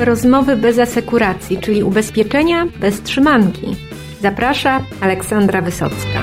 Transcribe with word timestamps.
Rozmowy 0.00 0.56
bez 0.56 0.78
asekuracji, 0.78 1.58
czyli 1.58 1.82
ubezpieczenia 1.82 2.66
bez 2.80 3.02
trzymanki. 3.02 3.76
Zaprasza 4.22 4.84
Aleksandra 5.00 5.62
Wysocka. 5.62 6.22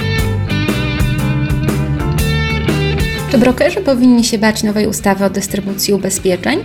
Czy 3.32 3.38
brokerzy 3.38 3.82
powinni 3.82 4.24
się 4.24 4.38
bać 4.38 4.64
nowej 4.64 4.88
ustawy 4.88 5.26
o 5.26 5.30
dystrybucji 5.30 5.94
ubezpieczeń? 5.94 6.60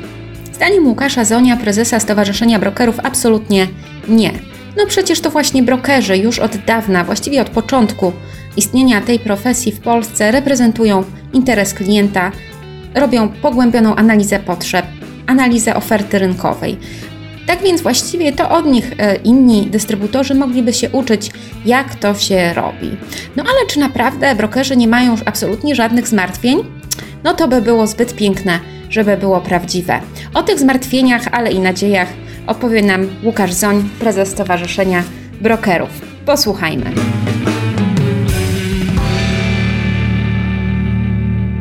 Zdaniem 0.53 0.87
Łukasza 0.87 1.25
Zonia, 1.25 1.57
prezesa 1.57 2.01
Stowarzyszenia 2.01 2.59
Brokerów, 2.59 3.01
absolutnie 3.03 3.67
nie. 4.09 4.33
No 4.77 4.87
przecież 4.87 5.21
to 5.21 5.31
właśnie 5.31 5.63
brokerzy 5.63 6.17
już 6.17 6.39
od 6.39 6.57
dawna, 6.57 7.05
właściwie 7.05 7.43
od 7.43 7.51
początku 7.51 8.13
istnienia 8.57 9.01
tej 9.01 9.19
profesji 9.19 9.73
w 9.73 9.81
Polsce 9.81 10.31
reprezentują 10.31 11.05
interes 11.33 11.75
klienta, 11.75 12.33
robią 12.95 13.29
pogłębioną 13.29 13.97
analizę 13.97 14.39
potrzeb, 14.39 14.87
analizę 15.31 15.77
oferty 15.77 16.19
rynkowej. 16.19 16.77
Tak 17.47 17.63
więc 17.63 17.83
właściwie 17.83 18.33
to 18.33 18.51
od 18.51 18.67
nich 18.67 18.93
e, 18.99 19.17
inni 19.17 19.67
dystrybutorzy 19.67 20.35
mogliby 20.35 20.73
się 20.73 20.91
uczyć, 20.91 21.31
jak 21.67 21.95
to 21.95 22.15
się 22.15 22.55
robi. 22.55 22.91
No 23.37 23.43
ale 23.43 23.67
czy 23.69 23.79
naprawdę 23.79 24.35
brokerzy 24.35 24.77
nie 24.77 24.89
mają 24.89 25.11
już 25.13 25.21
absolutnie 25.25 25.75
żadnych 25.75 26.09
zmartwień? 26.09 26.59
No 27.25 27.35
to 27.35 27.49
by 27.49 27.63
było 27.63 27.87
zbyt 27.87 28.17
piękne, 28.17 28.61
żeby 28.91 29.17
było 29.17 29.41
prawdziwe. 29.41 30.01
O 30.35 30.43
tych 30.43 30.59
zmartwieniach, 30.59 31.23
ale 31.33 31.53
i 31.53 31.61
nadziejach 31.61 32.09
opowie 32.47 32.83
nam 32.83 33.09
Łukasz 33.25 33.53
Zoń, 33.53 33.89
prezes 34.01 34.29
Stowarzyszenia 34.29 35.03
Brokerów. 35.41 35.91
Posłuchajmy. 36.27 37.20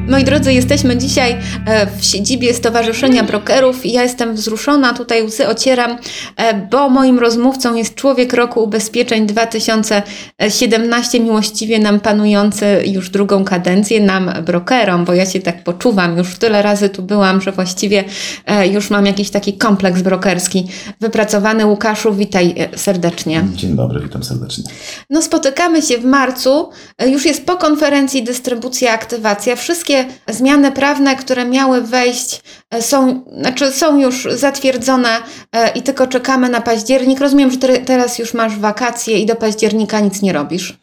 Moi 0.09 0.23
drodzy, 0.23 0.53
jesteśmy 0.53 0.97
dzisiaj 0.97 1.37
e, 1.65 1.87
w 1.97 2.05
siedzibie 2.05 2.53
Stowarzyszenia 2.53 3.23
Brokerów 3.23 3.85
i 3.85 3.91
ja 3.91 4.03
jestem 4.03 4.35
wzruszona, 4.35 4.93
tutaj 4.93 5.23
łzy 5.23 5.47
ocieram, 5.47 5.97
e, 6.37 6.53
bo 6.53 6.89
moim 6.89 7.19
rozmówcą 7.19 7.75
jest 7.75 7.95
Człowiek 7.95 8.33
Roku 8.33 8.63
Ubezpieczeń 8.63 9.25
2017, 9.25 11.19
miłościwie 11.19 11.79
nam 11.79 11.99
panujący 11.99 12.65
już 12.85 13.09
drugą 13.09 13.45
kadencję, 13.45 13.99
nam 14.01 14.31
brokerom, 14.45 15.05
bo 15.05 15.13
ja 15.13 15.25
się 15.25 15.39
tak 15.39 15.63
poczuwam, 15.63 16.17
już 16.17 16.37
tyle 16.37 16.61
razy 16.61 16.89
tu 16.89 17.03
byłam, 17.03 17.41
że 17.41 17.51
właściwie 17.51 18.03
e, 18.45 18.67
już 18.67 18.89
mam 18.89 19.05
jakiś 19.05 19.29
taki 19.29 19.53
kompleks 19.53 20.01
brokerski 20.01 20.67
wypracowany. 21.01 21.65
Łukaszu, 21.65 22.13
witaj 22.13 22.55
serdecznie. 22.75 23.43
Dzień 23.55 23.75
dobry, 23.75 23.99
witam 23.99 24.23
serdecznie. 24.23 24.63
No 25.09 25.21
spotykamy 25.21 25.81
się 25.81 25.97
w 25.97 26.05
marcu, 26.05 26.69
już 27.07 27.25
jest 27.25 27.45
po 27.45 27.55
konferencji 27.55 28.23
dystrybucja, 28.23 28.93
aktywacja, 28.93 29.55
wszystkie 29.55 29.98
zmiany 30.27 30.71
prawne, 30.71 31.15
które 31.15 31.45
miały 31.45 31.81
wejść, 31.81 32.43
e, 32.71 32.81
są, 32.81 33.23
znaczy 33.39 33.71
są 33.71 33.99
już 33.99 34.27
zatwierdzone 34.31 35.09
e, 35.51 35.69
i 35.69 35.81
tylko 35.81 36.07
czekamy 36.07 36.49
na 36.49 36.61
październik. 36.61 37.19
Rozumiem, 37.19 37.51
że 37.51 37.57
teraz 37.85 38.19
już 38.19 38.33
masz 38.33 38.57
wakacje 38.57 39.19
i 39.19 39.25
do 39.25 39.35
października 39.35 39.99
nic 39.99 40.21
nie 40.21 40.33
robisz. 40.33 40.79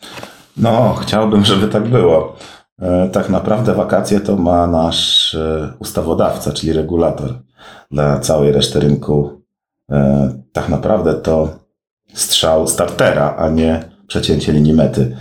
No, 0.56 0.94
chciałbym, 0.94 1.44
żeby 1.44 1.68
tak 1.68 1.88
było. 1.88 2.36
E, 2.82 3.08
tak 3.12 3.28
naprawdę 3.28 3.74
wakacje 3.74 4.20
to 4.20 4.36
ma 4.36 4.66
nasz 4.66 5.36
ustawodawca, 5.78 6.52
czyli 6.52 6.72
regulator 6.72 7.34
dla 7.90 8.20
całej 8.20 8.52
reszty 8.52 8.80
rynku. 8.80 9.42
Tak 10.52 10.68
naprawdę 10.68 11.14
to 11.14 11.48
strzał 12.14 12.68
startera, 12.68 13.34
a 13.38 13.48
nie 13.48 13.84
przecięcie 14.06 14.52
linii 14.52 14.74
mety. 14.74 15.16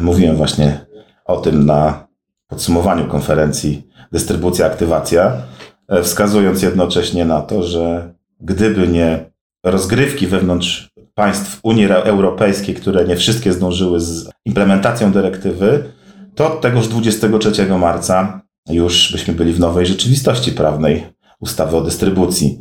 Mówiłem 0.00 0.36
właśnie 0.36 0.86
o 1.24 1.36
tym 1.36 1.66
na 1.66 2.07
podsumowaniu 2.48 3.08
konferencji 3.08 3.88
dystrybucja, 4.12 4.66
aktywacja, 4.66 5.42
e, 5.88 6.02
wskazując 6.02 6.62
jednocześnie 6.62 7.24
na 7.24 7.40
to, 7.40 7.62
że 7.62 8.14
gdyby 8.40 8.88
nie 8.88 9.30
rozgrywki 9.64 10.26
wewnątrz 10.26 10.90
państw 11.14 11.60
Unii 11.62 11.86
Europejskiej, 11.92 12.74
które 12.74 13.04
nie 13.04 13.16
wszystkie 13.16 13.52
zdążyły 13.52 14.00
z 14.00 14.30
implementacją 14.44 15.12
dyrektywy, 15.12 15.92
to 16.34 16.50
tegoż 16.50 16.88
23 16.88 17.78
marca 17.78 18.40
już 18.70 19.12
byśmy 19.12 19.34
byli 19.34 19.52
w 19.52 19.60
nowej 19.60 19.86
rzeczywistości 19.86 20.52
prawnej 20.52 21.06
ustawy 21.40 21.76
o 21.76 21.80
dystrybucji. 21.80 22.58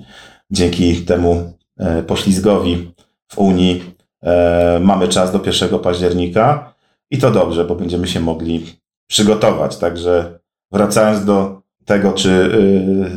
Dzięki 0.51 0.95
temu 1.01 1.53
e, 1.77 2.03
poślizgowi 2.03 2.93
w 3.27 3.37
Unii 3.37 3.83
e, 4.23 4.79
mamy 4.83 5.07
czas 5.07 5.31
do 5.31 5.41
1 5.45 5.79
października 5.79 6.73
i 7.11 7.17
to 7.17 7.31
dobrze, 7.31 7.65
bo 7.65 7.75
będziemy 7.75 8.07
się 8.07 8.19
mogli 8.19 8.65
przygotować. 9.07 9.77
Także 9.77 10.39
wracając 10.71 11.25
do 11.25 11.61
tego, 11.85 12.13
czy 12.13 12.29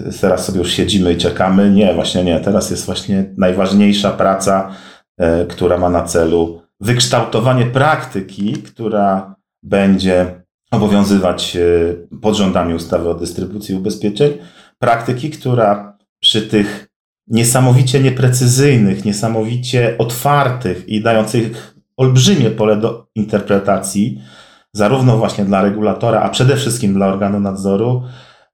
yy, 0.06 0.12
teraz 0.20 0.44
sobie 0.44 0.58
już 0.58 0.72
siedzimy 0.72 1.12
i 1.12 1.16
czekamy, 1.16 1.70
nie, 1.70 1.94
właśnie 1.94 2.24
nie. 2.24 2.40
Teraz 2.40 2.70
jest 2.70 2.86
właśnie 2.86 3.34
najważniejsza 3.36 4.10
praca, 4.10 4.70
yy, 5.18 5.26
która 5.48 5.78
ma 5.78 5.90
na 5.90 6.02
celu 6.02 6.62
wykształtowanie 6.80 7.66
praktyki, 7.66 8.52
która 8.52 9.34
będzie 9.62 10.42
obowiązywać 10.70 11.54
yy, 11.54 12.08
pod 12.22 12.36
rządami 12.36 12.74
ustawy 12.74 13.08
o 13.08 13.14
dystrybucji 13.14 13.74
ubezpieczeń. 13.74 14.32
Praktyki, 14.78 15.30
która 15.30 15.98
przy 16.20 16.42
tych 16.42 16.88
niesamowicie 17.26 18.00
nieprecyzyjnych, 18.00 19.04
niesamowicie 19.04 19.98
otwartych 19.98 20.88
i 20.88 21.02
dających 21.02 21.74
olbrzymie 21.96 22.50
pole 22.50 22.76
do 22.76 23.06
interpretacji 23.14 24.22
zarówno 24.72 25.16
właśnie 25.16 25.44
dla 25.44 25.62
regulatora, 25.62 26.20
a 26.20 26.28
przede 26.28 26.56
wszystkim 26.56 26.94
dla 26.94 27.06
organu 27.06 27.40
nadzoru, 27.40 28.02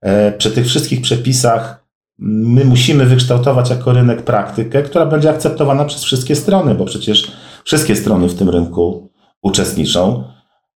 e, 0.01 0.31
przy 0.31 0.51
tych 0.51 0.65
wszystkich 0.65 1.01
przepisach 1.01 1.87
my 2.19 2.65
musimy 2.65 3.05
wykształtować 3.05 3.69
jako 3.69 3.93
rynek 3.93 4.21
praktykę, 4.21 4.83
która 4.83 5.05
będzie 5.05 5.29
akceptowana 5.29 5.85
przez 5.85 6.03
wszystkie 6.03 6.35
strony, 6.35 6.75
bo 6.75 6.85
przecież 6.85 7.31
wszystkie 7.65 7.95
strony 7.95 8.29
w 8.29 8.35
tym 8.35 8.49
rynku 8.49 9.09
uczestniczą. 9.41 10.23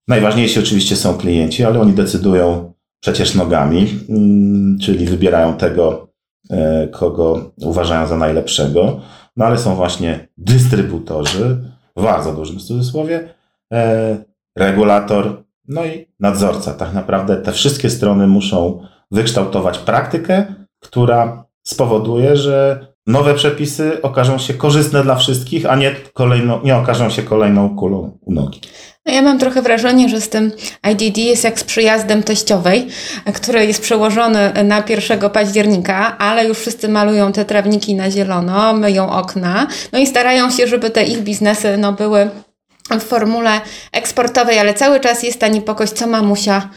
Najważniejsi 0.08 0.60
oczywiście 0.60 0.96
są 0.96 1.18
klienci, 1.18 1.64
ale 1.64 1.80
oni 1.80 1.94
decydują 1.94 2.74
przecież 3.00 3.36
nogami, 3.36 4.00
mm, 4.10 4.80
czyli 4.80 5.06
wybierają 5.06 5.54
tego, 5.54 6.08
e, 6.50 6.88
kogo 6.88 7.52
uważają 7.62 8.08
za 8.08 8.18
najlepszego. 8.18 9.02
No 9.38 9.46
ale 9.46 9.58
są 9.58 9.76
właśnie 9.76 10.28
dystrybutorzy, 10.38 11.72
w 11.96 12.04
bardzo 12.04 12.34
dużym 12.34 12.60
cudzysłowie, 12.60 13.34
e, 13.74 14.18
regulator, 14.58 15.44
no 15.68 15.86
i 15.86 16.08
nadzorca. 16.20 16.74
Tak 16.74 16.94
naprawdę 16.94 17.38
te 17.38 17.52
wszystkie 17.52 17.90
strony 17.90 18.28
muszą 18.28 18.88
wykształtować 19.12 19.78
praktykę, 19.78 20.46
która 20.80 21.46
spowoduje, 21.64 22.38
że 22.38 22.88
nowe 23.08 23.34
przepisy 23.34 24.02
okażą 24.02 24.38
się 24.38 24.54
korzystne 24.54 25.04
dla 25.04 25.16
wszystkich, 25.16 25.66
a 25.66 25.76
nie, 25.76 25.96
kolejno, 26.14 26.62
nie 26.64 26.76
okażą 26.76 27.10
się 27.10 27.24
kolejną 27.24 27.76
kulą 27.76 28.18
u 28.22 28.34
nogi. 28.34 28.62
No 29.06 29.14
ja 29.14 29.22
mam 29.22 29.40
trochę 29.40 29.62
wrażenie, 29.62 30.10
że 30.10 30.22
z 30.22 30.30
tym 30.30 30.52
IDD 30.92 31.18
jest 31.18 31.44
jak 31.44 31.60
z 31.60 31.64
przyjazdem 31.64 32.24
teściowej, 32.24 32.88
który 33.34 33.66
jest 33.66 33.82
przełożony 33.82 34.54
na 34.64 34.84
1 34.90 35.30
października, 35.30 36.18
ale 36.18 36.48
już 36.48 36.58
wszyscy 36.58 36.90
malują 36.90 37.32
te 37.32 37.46
trawniki 37.46 37.96
na 37.96 38.12
zielono, 38.12 38.74
myją 38.74 39.12
okna, 39.12 39.68
no 39.92 40.00
i 40.00 40.08
starają 40.08 40.52
się, 40.52 40.68
żeby 40.68 40.90
te 40.90 41.04
ich 41.04 41.22
biznesy 41.22 41.78
no, 41.78 41.94
były 41.94 42.30
w 43.00 43.04
formule 43.04 43.62
eksportowej, 43.92 44.60
ale 44.60 44.74
cały 44.74 45.00
czas 45.00 45.24
jest 45.24 45.40
ta 45.40 45.48
niepokość, 45.48 45.94
co 45.94 46.08
mamusia 46.08 46.70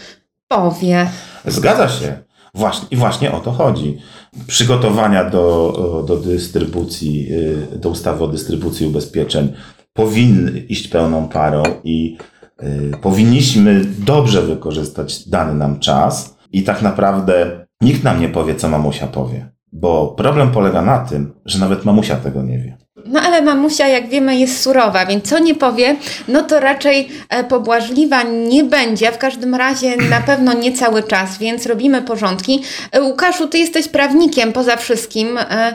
powie. 0.48 1.06
Zgadza 1.44 1.88
się. 1.88 2.18
Właśnie, 2.54 2.88
I 2.90 2.96
właśnie 2.96 3.32
o 3.32 3.40
to 3.40 3.52
chodzi. 3.52 3.98
Przygotowania 4.46 5.30
do, 5.30 6.04
do 6.08 6.16
dystrybucji, 6.16 7.32
y, 7.74 7.78
do 7.78 7.88
ustawy 7.88 8.24
o 8.24 8.28
dystrybucji 8.28 8.86
ubezpieczeń 8.86 9.52
powinny 9.92 10.60
iść 10.60 10.88
pełną 10.88 11.28
parą 11.28 11.62
i 11.84 12.18
y, 12.62 12.92
powinniśmy 13.02 13.84
dobrze 13.84 14.42
wykorzystać 14.42 15.28
dany 15.28 15.54
nam 15.54 15.80
czas 15.80 16.36
i 16.52 16.62
tak 16.62 16.82
naprawdę 16.82 17.66
nikt 17.80 18.04
nam 18.04 18.20
nie 18.20 18.28
powie, 18.28 18.54
co 18.54 18.68
mamusia 18.68 19.06
powie. 19.06 19.50
Bo 19.72 20.08
problem 20.08 20.50
polega 20.50 20.82
na 20.82 20.98
tym, 20.98 21.34
że 21.44 21.58
nawet 21.58 21.84
mamusia 21.84 22.16
tego 22.16 22.42
nie 22.42 22.58
wie. 22.58 22.78
No 23.06 23.20
ale 23.20 23.42
mamusia, 23.42 23.88
jak 23.88 24.08
wiemy, 24.08 24.36
jest 24.36 24.60
surowa, 24.60 25.06
więc 25.06 25.28
co 25.28 25.38
nie 25.38 25.54
powie, 25.54 25.96
no 26.28 26.42
to 26.42 26.60
raczej 26.60 27.08
e, 27.28 27.44
pobłażliwa 27.44 28.22
nie 28.22 28.64
będzie, 28.64 29.12
w 29.12 29.18
każdym 29.18 29.54
razie 29.54 29.96
na 29.96 30.20
pewno 30.20 30.52
nie 30.52 30.72
cały 30.72 31.02
czas, 31.02 31.38
więc 31.38 31.66
robimy 31.66 32.02
porządki. 32.02 32.62
E, 32.92 33.02
Łukaszu, 33.02 33.48
ty 33.48 33.58
jesteś 33.58 33.88
prawnikiem 33.88 34.52
poza 34.52 34.76
wszystkim, 34.76 35.38
e, 35.38 35.74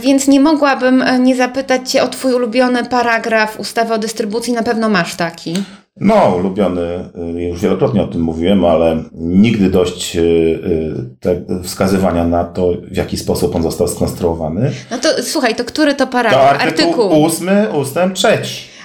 więc 0.00 0.28
nie 0.28 0.40
mogłabym 0.40 1.04
nie 1.18 1.36
zapytać 1.36 1.90
cię 1.90 2.02
o 2.02 2.08
twój 2.08 2.34
ulubiony 2.34 2.84
paragraf 2.84 3.60
ustawy 3.60 3.94
o 3.94 3.98
dystrybucji, 3.98 4.52
na 4.52 4.62
pewno 4.62 4.88
masz 4.88 5.14
taki. 5.14 5.54
No, 6.00 6.34
ulubiony, 6.38 7.10
y, 7.36 7.42
już 7.42 7.60
wielokrotnie 7.60 8.02
o 8.02 8.06
tym 8.06 8.20
mówiłem, 8.20 8.64
ale 8.64 9.02
nigdy 9.12 9.70
dość 9.70 10.16
y, 10.16 10.20
y, 10.20 10.94
te 11.20 11.42
wskazywania 11.62 12.24
na 12.24 12.44
to, 12.44 12.72
w 12.90 12.96
jaki 12.96 13.16
sposób 13.16 13.56
on 13.56 13.62
został 13.62 13.88
skonstruowany. 13.88 14.70
No 14.90 14.98
to 14.98 15.08
słuchaj, 15.22 15.54
to 15.54 15.64
który 15.64 15.94
to 15.94 16.06
paragraf? 16.06 16.42
To 16.42 16.60
artykuł, 16.60 17.04
artykuł 17.04 17.24
8 17.24 17.48
ustęp 17.74 18.14
3. 18.14 18.28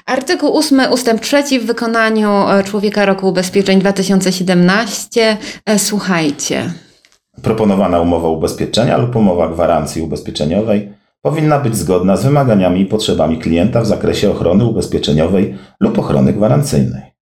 Artykuł 0.06 0.58
8 0.58 0.82
ustęp 0.92 1.22
3 1.22 1.60
w 1.60 1.66
wykonaniu 1.66 2.30
e, 2.30 2.64
Człowieka 2.64 3.06
Roku 3.06 3.28
Ubezpieczeń 3.28 3.80
2017. 3.80 5.38
E, 5.66 5.80
słuchajcie. 5.80 6.74
Proponowana 7.42 8.02
umowa 8.02 8.30
ubezpieczenia 8.30 8.98
lub 8.98 9.16
umowa 9.16 9.48
gwarancji 9.48 10.02
ubezpieczeniowej 10.02 10.94
powinna 11.22 11.60
być 11.60 11.76
zgodna 11.76 12.18
z 12.18 12.24
wymaganiami 12.24 12.82
i 12.82 12.86
potrzebami 12.86 13.38
klienta 13.38 13.82
w 13.82 13.88
zakresie 13.88 14.32
ochrony 14.32 14.66
ubezpieczeniowej 14.66 15.56
lub 15.80 16.00
ochrony 16.00 16.34
gwarancyjnej. 16.34 17.18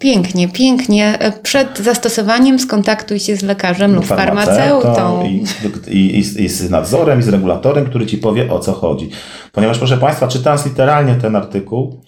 Pięknie, 0.00 0.48
pięknie. 0.48 1.18
Przed 1.42 1.78
zastosowaniem 1.78 2.58
skontaktuj 2.58 3.20
się 3.20 3.36
z 3.36 3.42
lekarzem 3.42 3.94
lub 3.94 4.04
farmaceutą. 4.04 5.24
I, 5.24 5.44
i, 5.88 6.18
i, 6.18 6.18
I 6.18 6.48
z 6.48 6.70
nadzorem, 6.70 7.20
i 7.20 7.22
z 7.22 7.28
regulatorem, 7.28 7.86
który 7.86 8.06
ci 8.06 8.18
powie 8.18 8.52
o 8.52 8.58
co 8.58 8.72
chodzi. 8.72 9.10
Ponieważ, 9.52 9.78
proszę 9.78 9.98
Państwa, 9.98 10.28
czytając 10.28 10.66
literalnie 10.66 11.14
ten 11.14 11.36
artykuł, 11.36 12.00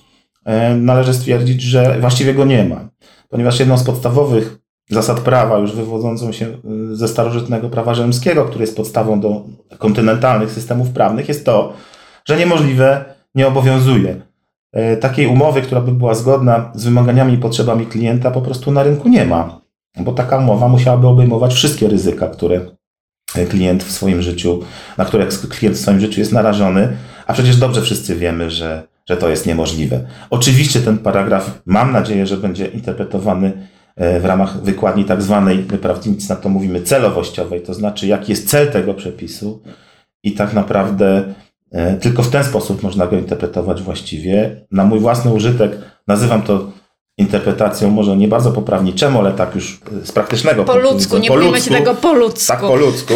e, 0.44 0.74
należy 0.74 1.14
stwierdzić, 1.14 1.62
że 1.62 1.96
właściwie 2.00 2.34
go 2.34 2.44
nie 2.44 2.64
ma. 2.64 2.88
Ponieważ 3.28 3.60
jedną 3.60 3.78
z 3.78 3.84
podstawowych 3.84 4.59
zasad 4.90 5.20
prawa, 5.20 5.58
już 5.58 5.72
wywodzącą 5.72 6.32
się 6.32 6.46
e, 6.46 6.56
ze 6.92 7.08
starożytnego 7.08 7.68
prawa 7.68 7.94
rzymskiego, 7.94 8.44
które 8.44 8.62
jest 8.62 8.76
podstawą 8.76 9.20
do 9.20 9.42
kontynentalnych 9.78 10.50
systemów 10.50 10.90
prawnych, 10.90 11.28
jest 11.28 11.46
to, 11.46 11.72
że 12.24 12.36
niemożliwe 12.36 13.04
nie 13.34 13.48
obowiązuje. 13.48 14.20
E, 14.72 14.96
takiej 14.96 15.26
umowy, 15.26 15.62
która 15.62 15.80
by 15.80 15.92
była 15.92 16.14
zgodna 16.14 16.72
z 16.74 16.84
wymaganiami 16.84 17.34
i 17.34 17.38
potrzebami 17.38 17.86
klienta, 17.86 18.30
po 18.30 18.40
prostu 18.42 18.72
na 18.72 18.82
rynku 18.82 19.08
nie 19.08 19.24
ma. 19.24 19.60
Bo 20.00 20.12
taka 20.12 20.38
umowa 20.38 20.68
musiałaby 20.68 21.06
obejmować 21.06 21.54
wszystkie 21.54 21.88
ryzyka, 21.88 22.28
które 22.28 22.60
klient 23.48 23.84
w 23.84 23.90
swoim 23.90 24.22
życiu, 24.22 24.62
na 24.98 25.04
które 25.04 25.26
klient 25.26 25.76
w 25.76 25.80
swoim 25.80 26.00
życiu 26.00 26.20
jest 26.20 26.32
narażony, 26.32 26.96
a 27.26 27.32
przecież 27.32 27.56
dobrze 27.56 27.82
wszyscy 27.82 28.16
wiemy, 28.16 28.50
że, 28.50 28.82
że 29.08 29.16
to 29.16 29.28
jest 29.28 29.46
niemożliwe. 29.46 30.06
Oczywiście 30.30 30.80
ten 30.80 30.98
paragraf, 30.98 31.62
mam 31.66 31.92
nadzieję, 31.92 32.26
że 32.26 32.36
będzie 32.36 32.66
interpretowany 32.66 33.46
e, 33.46 33.79
w 33.96 34.24
ramach 34.24 34.62
wykładni 34.62 35.04
tak 35.04 35.22
zwanej, 35.22 35.66
my 35.70 35.78
prawnicy 35.78 36.30
na 36.30 36.36
to 36.36 36.48
mówimy, 36.48 36.82
celowościowej, 36.82 37.62
to 37.62 37.74
znaczy 37.74 38.06
jaki 38.06 38.32
jest 38.32 38.48
cel 38.48 38.72
tego 38.72 38.94
przepisu 38.94 39.62
i 40.22 40.32
tak 40.32 40.54
naprawdę 40.54 41.34
E, 41.72 41.96
tylko 41.96 42.22
w 42.22 42.30
ten 42.30 42.44
sposób 42.44 42.82
można 42.82 43.06
go 43.06 43.16
interpretować 43.16 43.82
właściwie. 43.82 44.56
Na 44.72 44.84
mój 44.84 44.98
własny 44.98 45.32
użytek 45.32 45.78
nazywam 46.06 46.42
to 46.42 46.70
interpretacją 47.18 47.90
może 47.90 48.16
nie 48.16 48.28
bardzo 48.28 48.52
poprawniczemu, 48.52 49.18
ale 49.18 49.32
tak 49.32 49.54
już 49.54 49.80
e, 50.02 50.06
z 50.06 50.12
praktycznego 50.12 50.64
Po 50.64 50.78
ludzku, 50.78 51.18
nie 51.18 51.30
mówimy 51.30 51.60
się 51.60 51.70
tego 51.70 51.94
po 51.94 52.12
ludzku. 52.12 52.46
Tak, 52.48 52.60
po 52.60 52.76
ludzku. 52.76 53.14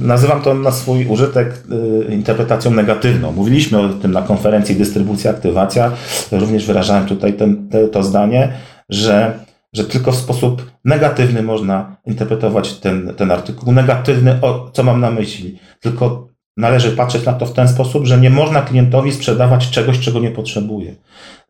Nazywam 0.00 0.42
to 0.42 0.54
na 0.54 0.70
swój 0.70 1.06
użytek 1.06 1.62
e, 2.08 2.14
interpretacją 2.14 2.70
negatywną. 2.70 3.32
Mówiliśmy 3.32 3.80
o 3.80 3.88
tym 3.88 4.12
na 4.12 4.22
konferencji 4.22 4.76
Dystrybucja, 4.76 5.30
Aktywacja. 5.30 5.92
Również 6.32 6.66
wyrażałem 6.66 7.06
tutaj 7.06 7.32
ten, 7.32 7.68
te, 7.68 7.88
to 7.88 8.02
zdanie, 8.02 8.52
że, 8.88 9.38
że 9.72 9.84
tylko 9.84 10.12
w 10.12 10.16
sposób 10.16 10.70
negatywny 10.84 11.42
można 11.42 11.96
interpretować 12.06 12.72
ten, 12.72 13.14
ten 13.16 13.30
artykuł. 13.30 13.72
Negatywny, 13.72 14.38
o, 14.42 14.70
co 14.72 14.82
mam 14.82 15.00
na 15.00 15.10
myśli? 15.10 15.58
Tylko 15.80 16.30
należy 16.56 16.90
patrzeć 16.90 17.24
na 17.24 17.32
to 17.32 17.46
w 17.46 17.52
ten 17.52 17.68
sposób, 17.68 18.06
że 18.06 18.20
nie 18.20 18.30
można 18.30 18.62
klientowi 18.62 19.12
sprzedawać 19.12 19.70
czegoś, 19.70 19.98
czego 19.98 20.20
nie 20.20 20.30
potrzebuje. 20.30 20.94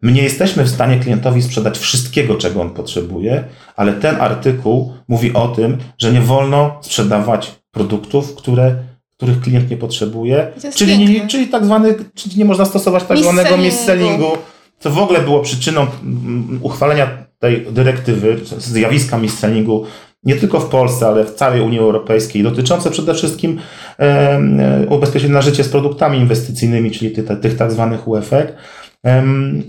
My 0.02 0.12
nie 0.12 0.22
jesteśmy 0.22 0.64
w 0.64 0.68
stanie 0.68 0.98
klientowi 0.98 1.42
sprzedać 1.42 1.78
wszystkiego, 1.78 2.34
czego 2.34 2.60
on 2.60 2.70
potrzebuje, 2.70 3.44
ale 3.76 3.92
ten 3.92 4.20
artykuł 4.20 4.92
mówi 5.08 5.32
o 5.32 5.48
tym, 5.48 5.78
że 5.98 6.12
nie 6.12 6.20
wolno 6.20 6.78
sprzedawać 6.82 7.60
produktów, 7.70 8.34
które, 8.34 8.76
których 9.16 9.40
klient 9.40 9.70
nie 9.70 9.76
potrzebuje, 9.76 10.52
czyli, 10.74 11.26
czyli 11.28 11.46
tak 11.46 11.64
zwany, 11.64 11.94
czyli 12.14 12.38
nie 12.38 12.44
można 12.44 12.64
stosować 12.64 13.04
tak 13.04 13.18
zwanego 13.18 13.56
mis-sellingu, 13.56 14.38
co 14.78 14.90
w 14.90 14.98
ogóle 14.98 15.20
było 15.20 15.40
przyczyną 15.40 15.86
mm, 16.02 16.58
uchwalenia 16.62 17.29
tej 17.40 17.66
dyrektywy, 17.72 18.36
zjawiska 18.58 19.18
mis-sellingu 19.18 19.84
nie 20.24 20.36
tylko 20.36 20.60
w 20.60 20.68
Polsce, 20.68 21.06
ale 21.06 21.24
w 21.24 21.34
całej 21.34 21.60
Unii 21.60 21.78
Europejskiej, 21.78 22.42
dotyczące 22.42 22.90
przede 22.90 23.14
wszystkim 23.14 23.58
ubezpieczeń 24.88 25.30
na 25.30 25.42
życie 25.42 25.64
z 25.64 25.68
produktami 25.68 26.18
inwestycyjnymi, 26.18 26.90
czyli 26.90 27.10
tych, 27.10 27.40
tych 27.40 27.56
tak 27.56 27.72
zwanych 27.72 28.08
UEFek. 28.08 28.56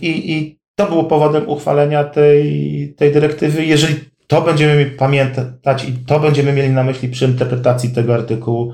I, 0.01 0.33
I 0.33 0.59
to 0.75 0.87
było 0.87 1.03
powodem 1.03 1.49
uchwalenia 1.49 2.03
tej, 2.03 2.93
tej 2.97 3.11
dyrektywy. 3.11 3.65
Jeżeli 3.65 3.95
to 4.27 4.41
będziemy 4.41 4.85
pamiętać 4.85 5.89
i 5.89 5.93
to 5.93 6.19
będziemy 6.19 6.53
mieli 6.53 6.69
na 6.69 6.83
myśli 6.83 7.09
przy 7.09 7.25
interpretacji 7.25 7.89
tego 7.89 8.13
artykułu, 8.13 8.73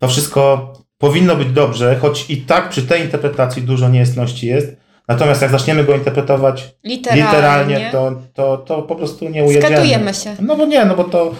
to 0.00 0.08
wszystko 0.08 0.72
powinno 0.98 1.36
być 1.36 1.48
dobrze, 1.48 1.96
choć 1.96 2.30
i 2.30 2.36
tak 2.36 2.68
przy 2.68 2.82
tej 2.82 3.02
interpretacji 3.02 3.62
dużo 3.62 3.88
niejasności 3.88 4.46
jest. 4.46 4.83
Natomiast 5.08 5.42
jak 5.42 5.50
zaczniemy 5.50 5.84
go 5.84 5.94
interpretować 5.94 6.74
literalnie, 6.84 7.24
literalnie 7.24 7.88
to, 7.92 8.12
to, 8.34 8.56
to 8.58 8.82
po 8.82 8.96
prostu 8.96 9.28
nie 9.28 9.44
ujedziemy. 9.44 9.66
Skatujemy 9.66 10.14
się. 10.14 10.36
No 10.40 10.56
bo 10.56 10.66
nie, 10.66 10.84
no 10.84 10.96
bo 10.96 11.04
to, 11.04 11.34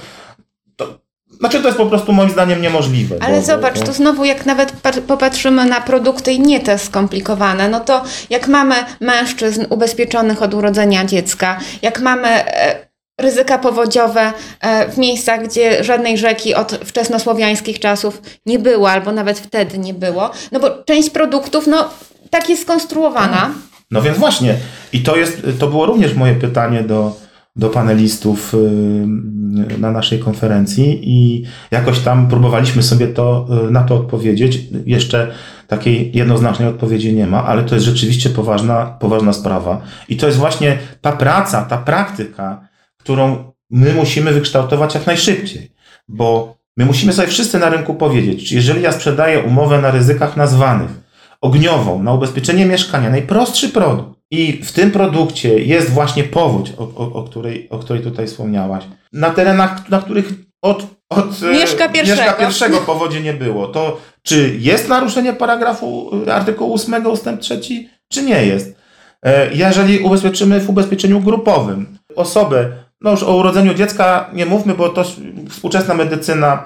to 0.76 0.98
znaczy 1.40 1.60
to 1.60 1.66
jest 1.66 1.78
po 1.78 1.86
prostu 1.86 2.12
moim 2.12 2.30
zdaniem 2.30 2.62
niemożliwe. 2.62 3.16
Ale 3.20 3.36
bo, 3.36 3.46
zobacz, 3.46 3.78
bo, 3.78 3.86
to 3.86 3.92
znowu 3.92 4.24
jak 4.24 4.46
nawet 4.46 4.72
popatrzymy 5.06 5.64
na 5.64 5.80
produkty 5.80 6.32
i 6.32 6.40
nie 6.40 6.60
te 6.60 6.78
skomplikowane, 6.78 7.68
no 7.68 7.80
to 7.80 8.02
jak 8.30 8.48
mamy 8.48 8.74
mężczyzn 9.00 9.64
ubezpieczonych 9.70 10.42
od 10.42 10.54
urodzenia 10.54 11.04
dziecka, 11.04 11.60
jak 11.82 12.00
mamy 12.00 12.28
e, 12.28 12.86
ryzyka 13.20 13.58
powodziowe 13.58 14.32
e, 14.60 14.88
w 14.88 14.98
miejscach, 14.98 15.44
gdzie 15.44 15.84
żadnej 15.84 16.18
rzeki 16.18 16.54
od 16.54 16.72
wczesnosłowiańskich 16.72 17.80
czasów 17.80 18.22
nie 18.46 18.58
było, 18.58 18.90
albo 18.90 19.12
nawet 19.12 19.38
wtedy 19.38 19.78
nie 19.78 19.94
było, 19.94 20.30
no 20.52 20.60
bo 20.60 20.70
część 20.70 21.10
produktów, 21.10 21.66
no 21.66 21.90
tak 22.34 22.48
jest 22.48 22.62
skonstruowana. 22.62 23.50
No 23.90 24.02
więc 24.02 24.18
właśnie. 24.18 24.54
I 24.92 25.00
to, 25.00 25.16
jest, 25.16 25.46
to 25.58 25.66
było 25.66 25.86
również 25.86 26.14
moje 26.14 26.34
pytanie 26.34 26.82
do, 26.82 27.16
do 27.56 27.70
panelistów 27.70 28.54
y, 28.54 29.78
na 29.78 29.90
naszej 29.90 30.18
konferencji 30.18 31.00
i 31.02 31.44
jakoś 31.70 31.98
tam 31.98 32.28
próbowaliśmy 32.28 32.82
sobie 32.82 33.06
to, 33.06 33.46
y, 33.68 33.70
na 33.70 33.82
to 33.82 33.96
odpowiedzieć. 33.96 34.60
Jeszcze 34.86 35.30
takiej 35.68 36.10
jednoznacznej 36.14 36.68
odpowiedzi 36.68 37.14
nie 37.14 37.26
ma, 37.26 37.44
ale 37.44 37.62
to 37.62 37.74
jest 37.74 37.86
rzeczywiście 37.86 38.30
poważna, 38.30 38.86
poważna 39.00 39.32
sprawa. 39.32 39.82
I 40.08 40.16
to 40.16 40.26
jest 40.26 40.38
właśnie 40.38 40.78
ta 41.00 41.12
praca, 41.12 41.62
ta 41.62 41.78
praktyka, 41.78 42.68
którą 42.96 43.52
my 43.70 43.94
musimy 43.94 44.32
wykształtować 44.32 44.94
jak 44.94 45.06
najszybciej, 45.06 45.72
bo 46.08 46.56
my 46.76 46.84
musimy 46.84 47.12
sobie 47.12 47.28
wszyscy 47.28 47.58
na 47.58 47.68
rynku 47.68 47.94
powiedzieć, 47.94 48.52
jeżeli 48.52 48.82
ja 48.82 48.92
sprzedaję 48.92 49.40
umowę 49.40 49.80
na 49.80 49.90
ryzykach 49.90 50.36
nazwanych, 50.36 51.03
ogniową 51.44 52.02
na 52.02 52.12
ubezpieczenie 52.12 52.66
mieszkania, 52.66 53.10
najprostszy 53.10 53.68
produkt. 53.68 54.18
I 54.30 54.52
w 54.64 54.72
tym 54.72 54.90
produkcie 54.90 55.58
jest 55.58 55.90
właśnie 55.90 56.24
powódź, 56.24 56.72
o, 56.78 56.82
o, 56.82 57.12
o, 57.12 57.22
której, 57.22 57.68
o 57.70 57.78
której 57.78 58.02
tutaj 58.02 58.26
wspomniałaś. 58.26 58.84
Na 59.12 59.30
terenach, 59.30 59.90
na 59.90 60.00
których 60.02 60.32
od, 60.62 60.86
od 61.10 61.42
e, 61.42 61.52
mieszka 61.52 61.88
pierwszego. 61.88 62.22
mieszka 62.22 62.32
pierwszego 62.32 62.78
powodzie 62.78 63.20
nie 63.20 63.32
było. 63.32 63.68
To 63.68 64.00
czy 64.22 64.56
jest 64.58 64.88
naruszenie 64.88 65.32
paragrafu 65.32 66.10
e, 66.26 66.34
artykułu 66.34 66.74
8 66.74 67.06
ustęp 67.06 67.40
3, 67.40 67.60
czy 68.08 68.22
nie 68.22 68.46
jest? 68.46 68.76
E, 69.22 69.54
jeżeli 69.54 69.98
ubezpieczymy 69.98 70.60
w 70.60 70.70
ubezpieczeniu 70.70 71.20
grupowym 71.20 71.98
osobę, 72.16 72.72
no 73.00 73.10
już 73.10 73.22
o 73.22 73.36
urodzeniu 73.36 73.74
dziecka 73.74 74.30
nie 74.32 74.46
mówmy, 74.46 74.74
bo 74.74 74.88
to 74.88 75.04
współczesna 75.50 75.94
medycyna 75.94 76.64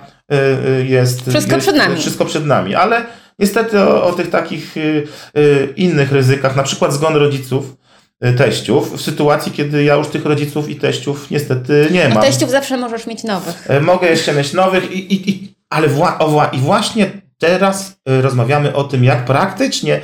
jest. 0.85 1.21
Wszystko 1.21 1.55
jest, 1.55 1.67
przed 1.67 1.77
nami. 1.77 1.97
Wszystko 1.97 2.25
przed 2.25 2.47
nami, 2.47 2.75
ale 2.75 3.07
Niestety 3.39 3.81
o, 3.81 4.05
o 4.05 4.13
tych 4.13 4.31
takich 4.31 4.77
y, 4.77 5.07
y, 5.39 5.73
innych 5.77 6.13
ryzykach, 6.13 6.57
na 6.57 6.63
przykład 6.63 6.93
zgon 6.93 7.17
rodziców, 7.17 7.77
y, 8.25 8.33
teściów, 8.33 8.99
w 8.99 9.01
sytuacji, 9.01 9.53
kiedy 9.53 9.85
ja 9.85 9.95
już 9.95 10.09
tych 10.09 10.25
rodziców 10.25 10.71
i 10.71 10.77
teściów 10.77 11.31
niestety 11.31 11.89
nie 11.91 12.09
mam. 12.09 12.23
teściów 12.23 12.51
zawsze 12.51 12.77
możesz 12.77 13.07
mieć 13.07 13.25
nowych. 13.25 13.71
E, 13.71 13.81
mogę 13.81 14.09
jeszcze 14.11 14.35
mieć 14.35 14.53
nowych, 14.53 14.93
i, 14.93 15.15
i, 15.15 15.31
i, 15.31 15.55
ale 15.71 15.89
wła, 15.89 16.19
o, 16.19 16.51
i 16.53 16.59
właśnie 16.59 17.11
teraz 17.39 18.01
rozmawiamy 18.07 18.75
o 18.75 18.85
tym, 18.85 19.05
jak 19.05 19.25
praktycznie 19.25 20.01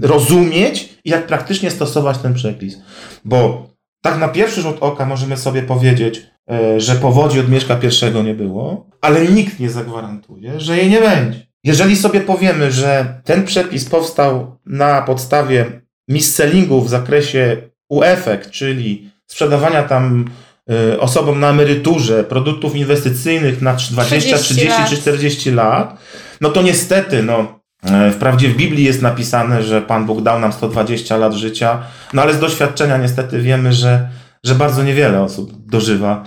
rozumieć 0.00 0.98
i 1.04 1.10
jak 1.10 1.26
praktycznie 1.26 1.70
stosować 1.70 2.18
ten 2.18 2.34
przepis. 2.34 2.78
Bo 3.24 3.68
tak 4.02 4.18
na 4.18 4.28
pierwszy 4.28 4.62
rzut 4.62 4.76
oka 4.80 5.06
możemy 5.06 5.36
sobie 5.36 5.62
powiedzieć, 5.62 6.26
e, 6.50 6.80
że 6.80 6.94
powodzi 6.94 7.40
od 7.40 7.48
mieszka 7.48 7.76
pierwszego 7.76 8.22
nie 8.22 8.34
było, 8.34 8.86
ale 9.00 9.26
nikt 9.26 9.60
nie 9.60 9.70
zagwarantuje, 9.70 10.60
że 10.60 10.76
jej 10.76 10.90
nie 10.90 11.00
będzie. 11.00 11.51
Jeżeli 11.64 11.96
sobie 11.96 12.20
powiemy, 12.20 12.72
że 12.72 13.20
ten 13.24 13.44
przepis 13.44 13.84
powstał 13.84 14.58
na 14.66 15.02
podstawie 15.02 15.82
mis-sellingu 16.08 16.84
w 16.84 16.88
zakresie 16.88 17.56
UEFEK, 17.88 18.50
czyli 18.50 19.10
sprzedawania 19.26 19.82
tam 19.82 20.24
y, 20.70 21.00
osobom 21.00 21.40
na 21.40 21.50
emeryturze 21.50 22.24
produktów 22.24 22.76
inwestycyjnych 22.76 23.62
na 23.62 23.74
20, 23.90 24.38
30 24.38 24.68
lat. 24.68 24.90
czy 24.90 24.96
40 24.96 25.50
lat, 25.50 25.98
no 26.40 26.48
to 26.50 26.62
niestety, 26.62 27.22
no, 27.22 27.60
e, 27.84 28.10
Wprawdzie 28.10 28.48
w 28.48 28.56
Biblii 28.56 28.84
jest 28.84 29.02
napisane, 29.02 29.62
że 29.62 29.82
Pan 29.82 30.06
Bóg 30.06 30.22
dał 30.22 30.40
nam 30.40 30.52
120 30.52 31.16
lat 31.16 31.34
życia, 31.34 31.82
no 32.12 32.22
ale 32.22 32.34
z 32.34 32.38
doświadczenia 32.38 32.96
niestety 32.96 33.40
wiemy, 33.40 33.72
że, 33.72 34.08
że 34.44 34.54
bardzo 34.54 34.82
niewiele 34.82 35.22
osób 35.22 35.66
dożywa 35.66 36.24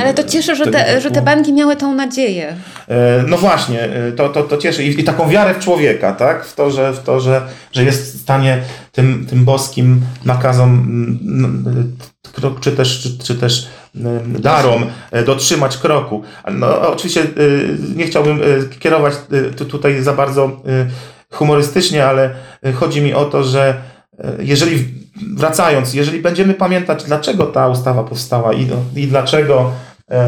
Ale 0.00 0.14
to 0.14 0.24
cieszy, 0.24 0.56
że 0.56 0.66
te, 0.66 1.00
że 1.00 1.10
te 1.10 1.22
banki 1.22 1.52
miały 1.52 1.76
tą 1.76 1.94
nadzieję. 1.94 2.56
E, 2.88 3.24
no 3.28 3.36
właśnie, 3.36 3.82
e, 3.82 4.12
to, 4.12 4.28
to, 4.28 4.42
to 4.42 4.56
cieszy 4.58 4.84
I, 4.84 5.00
i 5.00 5.04
taką 5.04 5.28
wiarę 5.28 5.54
w 5.54 5.58
człowieka, 5.58 6.12
tak? 6.12 6.44
W 6.44 6.54
to, 6.54 6.70
że, 6.70 6.92
w 6.92 6.98
to, 6.98 7.20
że, 7.20 7.42
że 7.72 7.84
jest 7.84 8.16
w 8.16 8.20
stanie 8.20 8.62
tym, 8.92 9.26
tym 9.30 9.44
boskim 9.44 10.00
nakazom 10.24 10.86
czy 12.60 12.72
też, 12.72 13.00
czy, 13.02 13.18
czy 13.18 13.34
też 13.34 13.68
darom 14.26 14.84
dotrzymać 15.26 15.76
kroku. 15.76 16.22
No, 16.50 16.80
oczywiście 16.92 17.26
nie 17.96 18.06
chciałbym 18.06 18.40
kierować 18.78 19.14
tutaj 19.68 20.02
za 20.02 20.12
bardzo 20.12 20.60
humorystycznie, 21.30 22.06
ale 22.06 22.30
chodzi 22.74 23.00
mi 23.00 23.14
o 23.14 23.24
to, 23.24 23.44
że 23.44 23.74
jeżeli 24.38 24.84
wracając, 25.36 25.94
jeżeli 25.94 26.20
będziemy 26.20 26.54
pamiętać, 26.54 27.04
dlaczego 27.04 27.46
ta 27.46 27.68
ustawa 27.68 28.04
powstała 28.04 28.52
i, 28.52 28.68
i 28.96 29.06
dlaczego, 29.06 29.72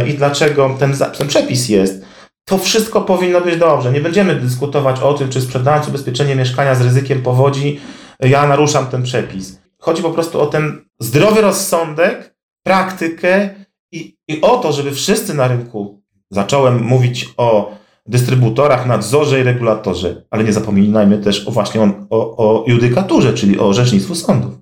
i 0.07 0.15
dlaczego 0.15 0.77
ten, 0.79 0.95
ten 1.19 1.29
przepis 1.29 1.69
jest, 1.69 2.05
to 2.45 2.59
wszystko 2.59 3.01
powinno 3.01 3.41
być 3.41 3.57
dobrze. 3.57 3.93
Nie 3.93 4.01
będziemy 4.01 4.35
dyskutować 4.35 5.01
o 5.01 5.15
tym, 5.15 5.29
czy 5.29 5.41
sprzedając 5.41 5.89
ubezpieczenie 5.89 6.37
mieszkania 6.37 6.75
z 6.75 6.81
ryzykiem 6.81 7.23
powodzi, 7.23 7.81
ja 8.21 8.47
naruszam 8.47 8.87
ten 8.87 9.03
przepis. 9.03 9.59
Chodzi 9.79 10.03
po 10.03 10.11
prostu 10.11 10.41
o 10.41 10.47
ten 10.47 10.85
zdrowy 10.99 11.41
rozsądek, 11.41 12.35
praktykę 12.63 13.51
i, 13.93 14.17
i 14.29 14.41
o 14.41 14.57
to, 14.57 14.73
żeby 14.73 14.91
wszyscy 14.91 15.35
na 15.35 15.49
rynku, 15.49 16.03
zacząłem 16.31 16.83
mówić 16.83 17.29
o 17.37 17.79
dystrybutorach, 18.06 18.87
nadzorze 18.87 19.40
i 19.40 19.42
regulatorze, 19.42 20.23
ale 20.30 20.44
nie 20.44 20.52
zapominajmy 20.52 21.18
też 21.18 21.49
o 21.49 21.50
właśnie 21.50 21.80
o, 22.11 22.37
o, 22.37 22.64
judykaturze, 22.66 23.34
czyli 23.34 23.58
o 23.58 23.68
orzecznictwu 23.68 24.14
sądów. 24.14 24.54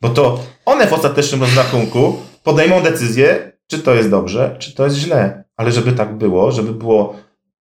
Bo 0.00 0.08
to 0.08 0.40
one 0.64 0.86
w 0.86 0.92
ostatecznym 0.92 1.40
rozrachunku 1.40 2.16
podejmą 2.42 2.82
decyzję, 2.82 3.52
czy 3.66 3.78
to 3.78 3.94
jest 3.94 4.10
dobrze, 4.10 4.56
czy 4.58 4.74
to 4.74 4.84
jest 4.84 4.96
źle. 4.96 5.44
Ale 5.56 5.72
żeby 5.72 5.92
tak 5.92 6.18
było, 6.18 6.52
żeby 6.52 6.72
było 6.72 7.16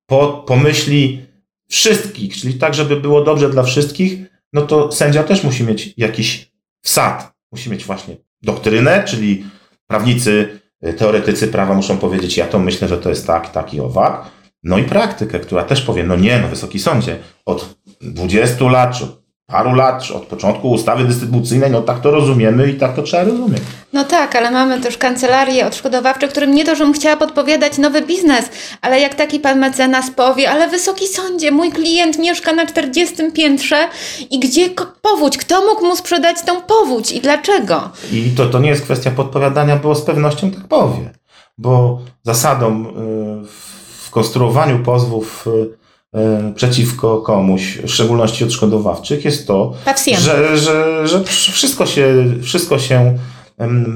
po 0.05 0.43
pomyśli 0.47 1.25
wszystkich, 1.69 2.37
czyli 2.37 2.53
tak, 2.53 2.73
żeby 2.73 2.95
było 2.95 3.21
dobrze 3.21 3.49
dla 3.49 3.63
wszystkich, 3.63 4.19
no 4.53 4.61
to 4.61 4.91
sędzia 4.91 5.23
też 5.23 5.43
musi 5.43 5.63
mieć 5.63 5.93
jakiś 5.97 6.51
wsad. 6.83 7.33
Musi 7.51 7.69
mieć 7.69 7.85
właśnie 7.85 8.17
doktrynę, 8.41 9.03
czyli 9.07 9.45
prawnicy, 9.87 10.59
y, 10.87 10.93
teoretycy 10.93 11.47
prawa 11.47 11.73
muszą 11.73 11.97
powiedzieć, 11.97 12.37
ja 12.37 12.47
to 12.47 12.59
myślę, 12.59 12.87
że 12.87 12.97
to 12.97 13.09
jest 13.09 13.27
tak, 13.27 13.49
tak 13.49 13.73
i 13.73 13.79
owak. 13.81 14.25
No 14.65 14.77
i 14.77 14.83
praktykę, 14.83 15.39
która 15.39 15.63
też 15.63 15.81
powie, 15.81 16.03
no 16.03 16.15
nie, 16.15 16.39
no 16.39 16.47
Wysoki 16.47 16.79
Sądzie, 16.79 17.17
od 17.45 17.75
20 18.01 18.65
lat, 18.65 18.99
paru 19.47 19.73
lat, 19.73 20.11
od 20.11 20.25
początku 20.25 20.71
ustawy 20.71 21.03
dystrybucyjnej, 21.03 21.71
no 21.71 21.81
tak 21.81 22.01
to 22.01 22.11
rozumiemy 22.11 22.71
i 22.71 22.75
tak 22.75 22.95
to 22.95 23.01
trzeba 23.01 23.23
rozumieć. 23.23 23.61
No 23.93 24.03
tak, 24.03 24.35
ale 24.35 24.51
mamy 24.51 24.81
też 24.81 24.97
kancelarię 24.97 25.67
odszkodowawcze, 25.67 26.27
którym 26.27 26.55
nie 26.55 26.65
to, 26.65 26.75
żebym 26.75 26.93
chciała 26.93 27.17
podpowiadać 27.17 27.77
nowy 27.77 28.01
biznes, 28.01 28.49
ale 28.81 28.99
jak 28.99 29.15
taki 29.15 29.39
pan 29.39 29.59
mecenas 29.59 30.11
powie, 30.11 30.51
ale 30.51 30.67
wysoki 30.67 31.07
sądzie, 31.07 31.51
mój 31.51 31.71
klient 31.71 32.19
mieszka 32.19 32.53
na 32.53 32.65
40 32.65 33.15
piętrze 33.33 33.87
i 34.31 34.39
gdzie 34.39 34.69
powódź? 35.01 35.37
Kto 35.37 35.61
mógł 35.61 35.85
mu 35.85 35.95
sprzedać 35.95 36.37
tą 36.45 36.61
powódź 36.61 37.11
i 37.11 37.21
dlaczego? 37.21 37.89
I 38.11 38.31
to, 38.37 38.45
to 38.45 38.59
nie 38.59 38.69
jest 38.69 38.83
kwestia 38.83 39.11
podpowiadania, 39.11 39.75
bo 39.75 39.95
z 39.95 40.01
pewnością 40.01 40.51
tak 40.51 40.67
powie. 40.67 41.11
Bo 41.57 42.01
zasadą 42.23 42.85
y, 42.85 43.47
w 43.47 43.74
konstruowaniu 44.15 44.79
pozwów 44.79 45.47
y, 45.47 45.85
E, 46.15 46.53
przeciwko 46.55 47.21
komuś, 47.21 47.77
w 47.77 47.89
szczególności 47.89 48.43
odszkodowawczych, 48.43 49.25
jest 49.25 49.47
to, 49.47 49.73
że, 50.19 50.57
że, 50.57 51.07
że 51.07 51.23
wszystko 51.23 51.85
się, 51.85 52.25
wszystko 52.41 52.79
się 52.79 53.17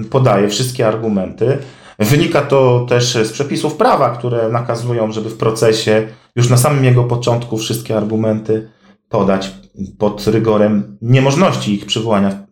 podaje, 0.10 0.50
wszystkie 0.50 0.88
argumenty. 0.88 1.58
Wynika 2.00 2.42
to 2.42 2.86
też 2.90 3.14
z 3.14 3.32
przepisów 3.32 3.76
prawa, 3.76 4.10
które 4.10 4.50
nakazują, 4.50 5.12
żeby 5.12 5.30
w 5.30 5.38
procesie 5.38 6.08
już 6.36 6.50
na 6.50 6.58
samym 6.58 6.86
jego 6.86 7.04
początku 7.04 7.58
wszystkie 7.58 7.98
argumenty 7.98 8.70
podać 9.10 9.52
pod 9.98 10.28
rygorem 10.28 10.98
niemożności 11.02 11.74
ich 11.74 11.86
przywołania 11.86 12.48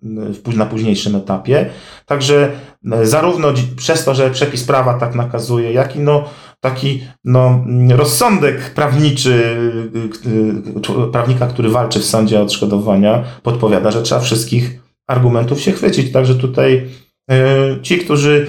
na 0.56 0.66
późniejszym 0.66 1.16
etapie. 1.16 1.70
Także 2.06 2.52
e, 2.92 3.06
zarówno 3.06 3.48
przez 3.76 4.06
to, 4.06 4.16
że 4.16 4.32
przepis 4.32 4.64
prawa 4.64 4.94
tak 4.94 5.16
nakazuje, 5.16 5.72
jak 5.72 5.96
i 5.96 6.00
no, 6.00 6.24
taki 6.60 7.04
no, 7.24 7.64
rozsądek 7.90 8.74
prawniczy 8.74 9.58
y, 9.96 10.30
y, 11.06 11.12
prawnika, 11.12 11.48
który 11.48 11.70
walczy 11.70 12.00
w 12.00 12.06
sądzie 12.06 12.40
o 12.40 12.44
odszkodowania, 12.44 13.24
podpowiada, 13.44 13.92
że 13.92 14.02
trzeba 14.02 14.22
wszystkich 14.22 14.82
argumentów 15.08 15.62
się 15.62 15.72
chwycić. 15.72 16.12
Także 16.12 16.36
tutaj 16.36 16.88
ci, 17.82 17.98
którzy 17.98 18.48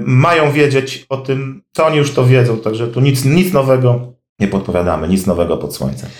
mają 0.00 0.52
wiedzieć 0.52 1.06
o 1.08 1.16
tym, 1.16 1.62
to 1.74 1.86
oni 1.86 1.96
już 1.96 2.14
to 2.14 2.24
wiedzą, 2.24 2.58
także 2.58 2.88
tu 2.88 3.00
nic, 3.00 3.24
nic 3.24 3.52
nowego 3.52 4.12
nie 4.38 4.48
podpowiadamy, 4.48 5.08
nic 5.08 5.26
nowego 5.26 5.56
pod 5.56 5.76
słońcem. 5.76 6.10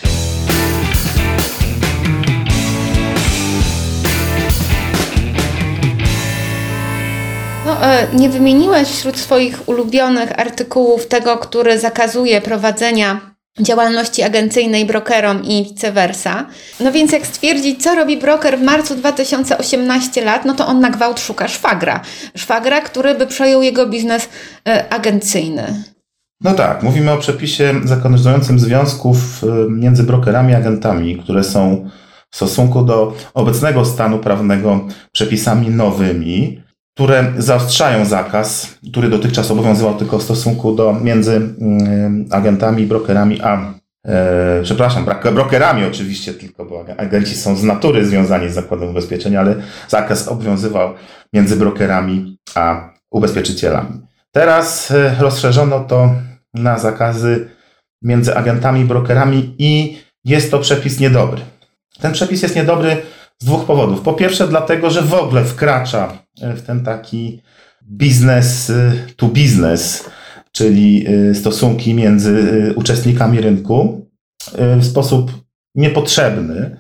Nie 8.13 8.29
wymieniłeś 8.29 8.89
wśród 8.89 9.17
swoich 9.17 9.69
ulubionych 9.69 10.41
artykułów 10.41 11.07
tego, 11.07 11.37
który 11.37 11.79
zakazuje 11.79 12.41
prowadzenia 12.41 13.21
działalności 13.61 14.23
agencyjnej 14.23 14.87
brokerom 14.87 15.45
i 15.45 15.65
vice 15.65 15.93
versa. 15.93 16.47
No 16.81 16.93
więc 16.93 17.13
jak 17.13 17.27
stwierdzić, 17.27 17.83
co 17.83 17.95
robi 17.95 18.17
broker 18.17 18.59
w 18.59 18.63
marcu 18.63 18.95
2018 18.95 20.25
lat, 20.25 20.45
no 20.45 20.55
to 20.55 20.67
on 20.67 20.81
na 20.81 20.91
gwałt 20.91 21.21
szuka 21.21 21.49
szwagra. 21.49 22.01
Szwagra, 22.37 22.81
który 22.81 23.15
by 23.15 23.27
przejął 23.27 23.63
jego 23.63 23.87
biznes 23.87 24.29
e, 24.69 24.93
agencyjny. 24.93 25.83
No 26.41 26.55
tak, 26.55 26.83
mówimy 26.83 27.13
o 27.13 27.19
przepisie 27.19 27.75
zakonyzującym 27.85 28.59
związków 28.59 29.17
e, 29.45 29.47
między 29.71 30.03
brokerami 30.03 30.53
i 30.53 30.57
agentami, 30.57 31.17
które 31.17 31.45
są 31.45 31.91
w 32.31 32.37
stosunku 32.37 32.83
do 32.83 33.15
obecnego 33.35 33.85
stanu 33.85 34.19
prawnego 34.19 34.87
przepisami 35.13 35.71
nowymi 35.71 36.63
które 36.99 37.33
zaostrzają 37.37 38.05
zakaz, 38.05 38.79
który 38.91 39.09
dotychczas 39.09 39.51
obowiązywał 39.51 39.95
tylko 39.95 40.19
w 40.19 40.23
stosunku 40.23 40.75
do 40.75 40.93
między 40.93 41.37
mm, 41.37 42.27
agentami, 42.31 42.87
brokerami, 42.87 43.41
a 43.41 43.75
e, 44.07 44.61
przepraszam, 44.63 45.07
brokerami 45.35 45.85
oczywiście 45.85 46.35
tylko, 46.35 46.65
bo 46.65 46.85
agenci 46.97 47.35
są 47.35 47.57
z 47.57 47.63
natury 47.63 48.07
związani 48.07 48.49
z 48.49 48.55
zakładem 48.55 48.89
ubezpieczenia, 48.89 49.41
ale 49.41 49.55
zakaz 49.89 50.29
obowiązywał 50.29 50.95
między 51.33 51.57
brokerami 51.57 52.39
a 52.55 52.91
ubezpieczycielami. 53.11 54.01
Teraz 54.33 54.91
e, 54.91 55.15
rozszerzono 55.21 55.81
to 55.81 56.15
na 56.55 56.79
zakazy 56.79 57.49
między 58.03 58.37
agentami 58.37 58.85
brokerami 58.85 59.55
i 59.59 59.99
jest 60.25 60.51
to 60.51 60.59
przepis 60.59 61.01
niedobry. 61.01 61.43
Ten 62.01 62.13
przepis 62.13 62.43
jest 62.43 62.57
niedobry 62.57 62.97
z 63.39 63.45
dwóch 63.45 63.65
powodów. 63.65 64.01
Po 64.01 64.13
pierwsze, 64.13 64.49
dlatego, 64.49 64.91
że 64.91 65.03
w 65.03 65.15
ogóle 65.15 65.45
wkracza 65.45 66.28
w 66.57 66.63
ten 66.63 66.85
taki 66.85 67.43
biznes 67.91 68.73
to 69.17 69.29
biznes, 69.29 70.05
czyli 70.53 71.07
y, 71.09 71.35
stosunki 71.35 71.95
między 71.95 72.31
y, 72.71 72.75
uczestnikami 72.75 73.41
rynku 73.41 74.07
y, 74.49 74.77
w 74.77 74.85
sposób 74.85 75.33
niepotrzebny. 75.75 76.77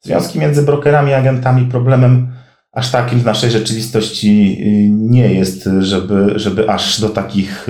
Związki 0.00 0.38
między 0.38 0.62
brokerami 0.62 1.10
i 1.10 1.14
agentami 1.14 1.66
problemem 1.66 2.32
aż 2.72 2.90
takim 2.90 3.20
w 3.20 3.24
naszej 3.24 3.50
rzeczywistości 3.50 4.58
nie 4.90 5.34
jest, 5.34 5.68
żeby, 5.78 6.32
żeby 6.36 6.70
aż 6.70 7.00
do 7.00 7.08
takich 7.08 7.66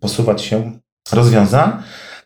posuwać 0.00 0.42
się 0.42 0.72
rozwiązań. 1.12 1.72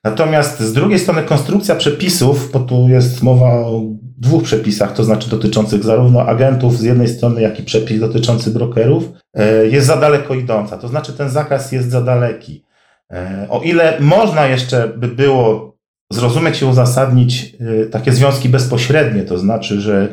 Natomiast 0.04 0.60
z 0.60 0.72
drugiej 0.72 0.98
strony 0.98 1.22
konstrukcja 1.22 1.74
przepisów, 1.74 2.52
bo 2.52 2.60
tu 2.60 2.88
jest 2.88 3.22
mowa 3.22 3.46
o 3.46 3.82
dwóch 4.18 4.42
przepisach, 4.42 4.92
to 4.92 5.04
znaczy 5.04 5.30
dotyczących 5.30 5.84
zarówno 5.84 6.26
agentów 6.26 6.78
z 6.78 6.82
jednej 6.82 7.08
strony, 7.08 7.42
jak 7.42 7.60
i 7.60 7.62
przepis 7.62 8.00
dotyczący 8.00 8.50
brokerów, 8.50 9.08
e, 9.34 9.66
jest 9.66 9.86
za 9.86 9.96
daleko 9.96 10.34
idąca. 10.34 10.78
To 10.78 10.88
znaczy 10.88 11.12
ten 11.12 11.30
zakaz 11.30 11.72
jest 11.72 11.90
za 11.90 12.02
daleki. 12.02 12.64
E, 13.12 13.46
o 13.50 13.60
ile 13.60 13.96
można 14.00 14.46
jeszcze 14.46 14.88
by 14.96 15.08
było 15.08 15.76
zrozumieć 16.12 16.62
i 16.62 16.64
uzasadnić 16.64 17.56
e, 17.60 17.86
takie 17.86 18.12
związki 18.12 18.48
bezpośrednie, 18.48 19.22
to 19.22 19.38
znaczy, 19.38 19.80
że 19.80 20.08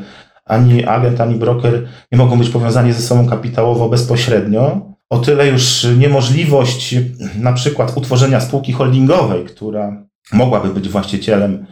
ani 0.46 0.86
agent, 0.86 1.22
ani 1.22 1.36
broker 1.36 1.88
nie 2.12 2.18
mogą 2.18 2.38
być 2.38 2.50
powiązani 2.50 2.94
ze 2.94 3.02
sobą 3.02 3.28
kapitałowo 3.28 3.90
bezpośrednio, 3.90 4.93
o 5.14 5.18
tyle 5.18 5.48
już 5.48 5.88
niemożliwość 5.98 6.96
na 7.40 7.54
przykład 7.54 7.98
utworzenia 7.98 8.42
spółki 8.42 8.74
holdingowej, 8.74 9.46
która 9.46 10.06
mogłaby 10.32 10.70
być 10.70 10.90
właścicielem 10.90 11.66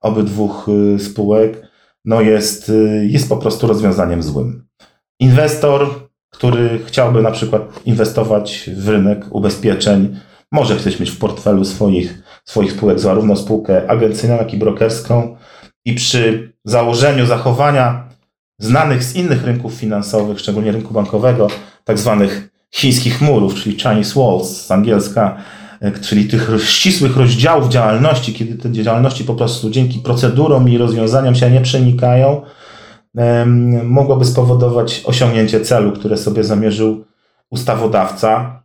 obydwu 0.00 0.54
y, 0.68 0.98
spółek, 0.98 1.62
no 2.04 2.20
jest, 2.20 2.68
y, 2.68 3.06
jest 3.10 3.28
po 3.28 3.36
prostu 3.36 3.66
rozwiązaniem 3.66 4.22
złym. 4.22 4.66
Inwestor, 5.20 5.90
który 6.30 6.78
chciałby 6.86 7.22
na 7.22 7.30
przykład 7.30 7.80
inwestować 7.84 8.70
w 8.76 8.88
rynek 8.88 9.24
ubezpieczeń, 9.30 10.20
może 10.52 10.76
chcieć 10.76 11.00
mieć 11.00 11.10
w 11.10 11.18
portfelu 11.18 11.64
swoich, 11.64 12.22
swoich 12.44 12.72
spółek 12.72 13.00
zarówno 13.00 13.36
spółkę 13.36 13.90
agencyjną, 13.90 14.36
jak 14.36 14.54
i 14.54 14.56
brokerską 14.56 15.36
i 15.84 15.94
przy 15.94 16.52
założeniu 16.64 17.26
zachowania 17.26 18.08
znanych 18.58 19.04
z 19.04 19.16
innych 19.16 19.44
rynków 19.44 19.74
finansowych, 19.74 20.40
szczególnie 20.40 20.72
rynku 20.72 20.94
bankowego, 20.94 21.48
tak 21.84 21.98
zwanych 21.98 22.55
chińskich 22.76 23.20
murów, 23.20 23.54
czyli 23.54 23.76
Chinese 23.76 24.20
Walls 24.20 24.66
z 24.66 24.70
angielska, 24.70 25.36
e, 25.80 25.92
czyli 25.92 26.28
tych 26.28 26.50
ścisłych 26.64 27.16
rozdziałów 27.16 27.68
działalności, 27.68 28.34
kiedy 28.34 28.54
te 28.54 28.72
działalności 28.72 29.24
po 29.24 29.34
prostu 29.34 29.70
dzięki 29.70 29.98
procedurom 29.98 30.68
i 30.68 30.78
rozwiązaniom 30.78 31.34
się 31.34 31.50
nie 31.50 31.60
przenikają, 31.60 32.42
mogłoby 33.84 34.24
spowodować 34.24 35.02
osiągnięcie 35.04 35.60
celu, 35.60 35.92
które 35.92 36.16
sobie 36.16 36.44
zamierzył 36.44 37.04
ustawodawca, 37.50 38.62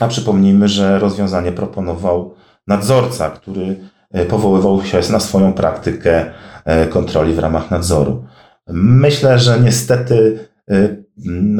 a 0.00 0.08
przypomnijmy, 0.08 0.68
że 0.68 0.98
rozwiązanie 0.98 1.52
proponował 1.52 2.34
nadzorca, 2.66 3.30
który 3.30 3.80
e, 4.10 4.24
powoływał 4.24 4.84
się 4.84 5.00
na 5.10 5.20
swoją 5.20 5.52
praktykę 5.52 6.32
e, 6.64 6.86
kontroli 6.86 7.34
w 7.34 7.38
ramach 7.38 7.70
nadzoru. 7.70 8.24
Myślę, 8.68 9.38
że 9.38 9.60
niestety 9.60 10.48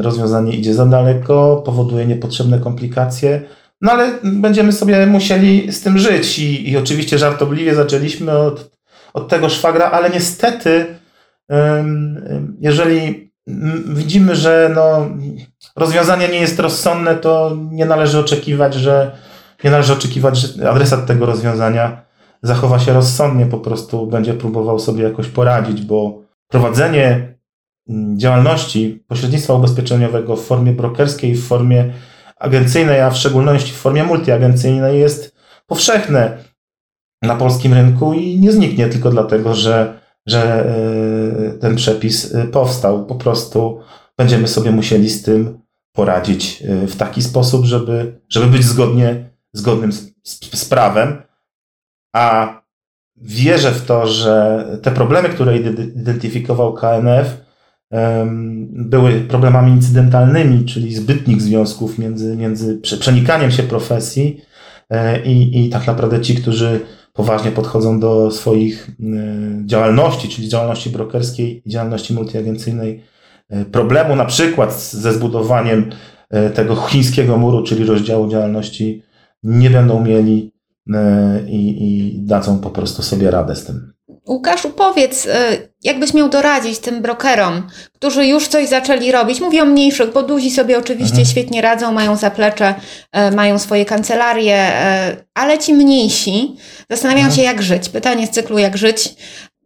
rozwiązanie 0.01 0.55
idzie 0.55 0.73
za 0.73 0.85
daleko, 0.85 1.61
powoduje 1.65 2.05
niepotrzebne 2.05 2.59
komplikacje, 2.59 3.41
no 3.81 3.91
ale 3.91 4.11
będziemy 4.23 4.71
sobie 4.71 5.05
musieli 5.05 5.71
z 5.71 5.81
tym 5.81 5.97
żyć 5.97 6.39
i, 6.39 6.69
i 6.69 6.77
oczywiście 6.77 7.17
żartobliwie 7.17 7.75
zaczęliśmy 7.75 8.31
od, 8.31 8.71
od 9.13 9.27
tego 9.27 9.49
szwagra, 9.49 9.91
ale 9.91 10.09
niestety 10.09 10.85
jeżeli 12.59 13.31
widzimy, 13.85 14.35
że 14.35 14.71
no, 14.75 15.09
rozwiązanie 15.75 16.27
nie 16.27 16.39
jest 16.39 16.59
rozsądne, 16.59 17.15
to 17.15 17.57
nie 17.71 17.85
należy 17.85 18.19
oczekiwać, 18.19 18.73
że 18.73 19.11
nie 19.63 19.71
należy 19.71 19.93
oczekiwać, 19.93 20.37
że 20.37 20.69
adresat 20.69 21.05
tego 21.05 21.25
rozwiązania 21.25 22.01
zachowa 22.43 22.79
się 22.79 22.93
rozsądnie, 22.93 23.45
po 23.45 23.57
prostu 23.57 24.07
będzie 24.07 24.33
próbował 24.33 24.79
sobie 24.79 25.03
jakoś 25.03 25.27
poradzić, 25.27 25.81
bo 25.81 26.21
prowadzenie 26.47 27.05
mm, 27.05 27.32
działalności 28.17 29.03
pośrednictwa 29.07 29.53
ubezpieczeniowego 29.53 30.35
w 30.35 30.45
formie 30.45 30.71
brokerskiej, 30.71 31.35
w 31.35 31.47
formie 31.47 31.93
agencyjnej, 32.37 33.01
a 33.01 33.09
w 33.09 33.17
szczególności 33.17 33.71
w 33.71 33.75
formie 33.75 34.03
multiagencyjnej 34.03 34.99
jest 34.99 35.35
powszechne 35.67 36.37
na 37.21 37.35
polskim 37.35 37.73
rynku 37.73 38.13
i 38.13 38.39
nie 38.39 38.51
zniknie 38.51 38.87
tylko 38.87 39.09
dlatego, 39.09 39.55
że, 39.55 39.99
że 40.25 40.65
e, 40.65 41.51
ten 41.59 41.75
przepis 41.75 42.35
e, 42.35 42.47
powstał. 42.47 43.05
Po 43.05 43.15
prostu 43.15 43.79
będziemy 44.17 44.47
sobie 44.47 44.71
musieli 44.71 45.09
z 45.09 45.23
tym 45.23 45.59
poradzić 45.91 46.61
e, 46.61 46.87
w 46.87 46.95
taki 46.95 47.21
sposób, 47.21 47.65
żeby, 47.65 48.21
żeby 48.29 48.47
być 48.47 48.63
zgodnie, 48.63 49.29
zgodnym 49.53 49.91
z, 49.91 50.13
z, 50.23 50.59
z 50.59 50.65
prawem. 50.65 51.21
A 52.15 52.61
wierzę 53.15 53.71
w 53.71 53.85
to, 53.85 54.07
że 54.07 54.65
te 54.81 54.91
problemy, 54.91 55.29
które 55.29 55.57
identyfikował 55.57 56.73
KNF, 56.73 57.43
były 58.69 59.21
problemami 59.21 59.71
incydentalnymi, 59.71 60.65
czyli 60.65 60.95
zbytnich 60.95 61.41
związków 61.41 61.99
między, 61.99 62.37
między 62.37 62.77
przenikaniem 62.81 63.51
się 63.51 63.63
profesji 63.63 64.41
e, 64.89 65.23
i, 65.23 65.65
i 65.65 65.69
tak 65.69 65.87
naprawdę 65.87 66.21
ci, 66.21 66.35
którzy 66.35 66.79
poważnie 67.13 67.51
podchodzą 67.51 67.99
do 67.99 68.31
swoich 68.31 68.89
e, 68.89 69.03
działalności, 69.65 70.29
czyli 70.29 70.49
działalności 70.49 70.89
brokerskiej 70.89 71.61
i 71.65 71.69
działalności 71.69 72.13
multiagencyjnej, 72.13 73.03
e, 73.49 73.65
problemu 73.65 74.15
na 74.15 74.25
przykład 74.25 74.81
ze 74.81 75.13
zbudowaniem 75.13 75.89
tego 76.53 76.75
chińskiego 76.75 77.37
muru, 77.37 77.63
czyli 77.63 77.85
rozdziału 77.85 78.29
działalności, 78.29 79.03
nie 79.43 79.69
będą 79.69 80.03
mieli 80.05 80.53
i, 81.47 81.77
i 81.79 82.19
dadzą 82.25 82.59
po 82.59 82.69
prostu 82.69 83.03
sobie 83.03 83.31
radę 83.31 83.55
z 83.55 83.65
tym. 83.65 83.92
Łukaszu, 84.27 84.69
powiedz, 84.69 85.25
y, 85.25 85.29
jakbyś 85.83 86.13
miał 86.13 86.29
doradzić 86.29 86.79
tym 86.79 87.01
brokerom, 87.01 87.67
którzy 87.93 88.27
już 88.27 88.47
coś 88.47 88.69
zaczęli 88.69 89.11
robić? 89.11 89.41
Mówię 89.41 89.63
o 89.63 89.65
mniejszych, 89.65 90.13
bo 90.13 90.23
duzi 90.23 90.51
sobie 90.51 90.77
oczywiście 90.77 91.17
mhm. 91.17 91.25
świetnie 91.25 91.61
radzą, 91.61 91.91
mają 91.91 92.15
zaplecze, 92.15 92.75
y, 93.31 93.35
mają 93.35 93.59
swoje 93.59 93.85
kancelarie, 93.85 94.67
y, 95.11 95.25
ale 95.33 95.59
ci 95.59 95.73
mniejsi 95.73 96.55
zastanawiają 96.89 97.25
mhm. 97.25 97.35
się, 97.35 97.43
jak 97.43 97.61
żyć. 97.61 97.89
Pytanie 97.89 98.27
z 98.27 98.29
cyklu, 98.29 98.57
jak 98.57 98.77
żyć. 98.77 99.15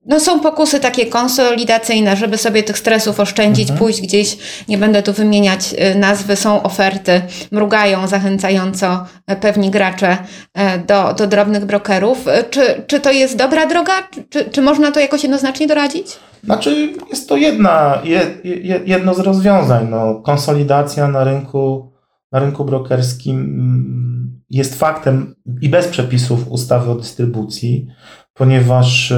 No 0.07 0.19
są 0.19 0.39
pokusy 0.39 0.79
takie 0.79 1.05
konsolidacyjne, 1.05 2.15
żeby 2.15 2.37
sobie 2.37 2.63
tych 2.63 2.77
stresów 2.77 3.19
oszczędzić, 3.19 3.69
mhm. 3.69 3.79
pójść 3.79 4.01
gdzieś, 4.01 4.37
nie 4.67 4.77
będę 4.77 5.03
tu 5.03 5.13
wymieniać 5.13 5.73
y, 5.73 5.99
nazwy, 5.99 6.35
są 6.35 6.63
oferty, 6.63 7.21
mrugają 7.51 8.07
zachęcająco 8.07 9.05
y, 9.31 9.35
pewni 9.35 9.71
gracze 9.71 10.17
y, 10.17 10.61
do, 10.87 11.13
do 11.13 11.27
drobnych 11.27 11.65
brokerów. 11.65 12.25
Czy, 12.49 12.83
czy 12.87 12.99
to 12.99 13.11
jest 13.11 13.37
dobra 13.37 13.65
droga? 13.65 13.93
Czy, 14.29 14.45
czy 14.45 14.61
można 14.61 14.91
to 14.91 14.99
jakoś 14.99 15.23
jednoznacznie 15.23 15.67
doradzić? 15.67 16.07
Znaczy 16.43 16.93
jest 17.09 17.29
to 17.29 17.37
jedna, 17.37 18.01
jedno 18.85 19.13
z 19.13 19.19
rozwiązań. 19.19 19.87
No, 19.89 20.15
konsolidacja 20.15 21.07
na 21.07 21.23
rynku, 21.23 21.91
na 22.31 22.39
rynku 22.39 22.65
brokerskim 22.65 23.39
mm, 23.39 24.41
jest 24.49 24.79
faktem 24.79 25.35
i 25.61 25.69
bez 25.69 25.87
przepisów 25.87 26.47
ustawy 26.47 26.91
o 26.91 26.95
dystrybucji, 26.95 27.87
ponieważ 28.33 29.13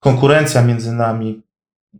konkurencja 0.00 0.62
między 0.62 0.92
nami, 0.92 1.42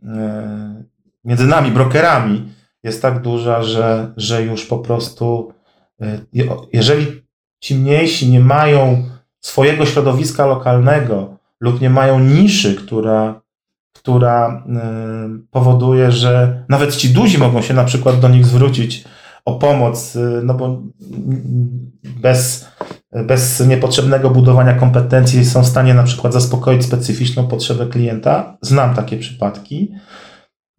e, 0.03 0.83
między 1.23 1.47
nami, 1.47 1.71
brokerami, 1.71 2.53
jest 2.83 3.01
tak 3.01 3.21
duża, 3.21 3.63
że, 3.63 4.13
że 4.17 4.43
już 4.43 4.65
po 4.65 4.79
prostu, 4.79 5.53
e, 6.01 6.19
jeżeli 6.73 7.21
ci 7.59 7.75
mniejsi 7.75 8.29
nie 8.29 8.39
mają 8.39 9.03
swojego 9.41 9.85
środowiska 9.85 10.45
lokalnego 10.45 11.37
lub 11.59 11.81
nie 11.81 11.89
mają 11.89 12.19
niszy, 12.19 12.75
która, 12.75 13.41
która 13.93 14.63
e, 14.67 15.29
powoduje, 15.51 16.11
że 16.11 16.63
nawet 16.69 16.95
ci 16.95 17.09
duzi 17.09 17.37
mogą 17.37 17.61
się 17.61 17.73
na 17.73 17.83
przykład 17.83 18.19
do 18.19 18.29
nich 18.29 18.45
zwrócić 18.45 19.03
o 19.45 19.55
pomoc, 19.55 20.17
no 20.43 20.53
bo 20.53 20.81
bez 22.03 22.69
bez 23.13 23.67
niepotrzebnego 23.67 24.29
budowania 24.29 24.73
kompetencji 24.73 25.45
są 25.45 25.63
w 25.63 25.67
stanie 25.67 25.93
na 25.93 26.03
przykład 26.03 26.33
zaspokoić 26.33 26.85
specyficzną 26.85 27.47
potrzebę 27.47 27.87
klienta. 27.87 28.57
Znam 28.61 28.95
takie 28.95 29.17
przypadki. 29.17 29.91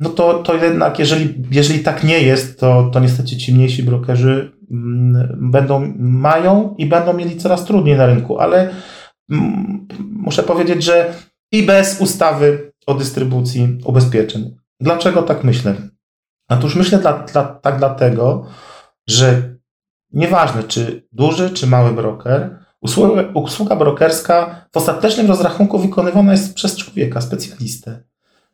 No 0.00 0.10
to, 0.10 0.34
to 0.34 0.54
jednak, 0.54 0.98
jeżeli, 0.98 1.34
jeżeli 1.50 1.80
tak 1.80 2.04
nie 2.04 2.20
jest, 2.20 2.60
to, 2.60 2.90
to 2.92 3.00
niestety 3.00 3.36
ci 3.36 3.54
mniejsi 3.54 3.82
brokerzy 3.82 4.52
mm, 4.70 5.38
będą, 5.50 5.92
mają 5.98 6.74
i 6.78 6.86
będą 6.86 7.12
mieli 7.12 7.36
coraz 7.36 7.64
trudniej 7.64 7.96
na 7.96 8.06
rynku, 8.06 8.38
ale 8.38 8.70
mm, 9.30 9.88
muszę 10.00 10.42
powiedzieć, 10.42 10.84
że 10.84 11.14
i 11.52 11.62
bez 11.62 12.00
ustawy 12.00 12.72
o 12.86 12.94
dystrybucji 12.94 13.78
ubezpieczeń. 13.84 14.56
Dlaczego 14.80 15.22
tak 15.22 15.44
myślę? 15.44 15.74
Otóż 16.48 16.76
myślę 16.76 16.98
dla, 16.98 17.12
dla, 17.12 17.44
tak 17.44 17.78
dlatego, 17.78 18.46
że 19.08 19.56
Nieważne, 20.12 20.62
czy 20.62 21.08
duży, 21.12 21.50
czy 21.50 21.66
mały 21.66 21.92
broker, 21.92 22.58
usługa, 22.80 23.24
usługa 23.34 23.76
brokerska 23.76 24.66
w 24.72 24.76
ostatecznym 24.76 25.26
rozrachunku 25.26 25.78
wykonywana 25.78 26.32
jest 26.32 26.54
przez 26.54 26.76
człowieka, 26.76 27.20
specjalistę. 27.20 28.02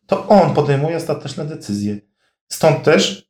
To 0.07 0.27
on 0.29 0.55
podejmuje 0.55 0.97
ostateczne 0.97 1.45
decyzje. 1.45 1.97
Stąd 2.49 2.83
też 2.83 3.27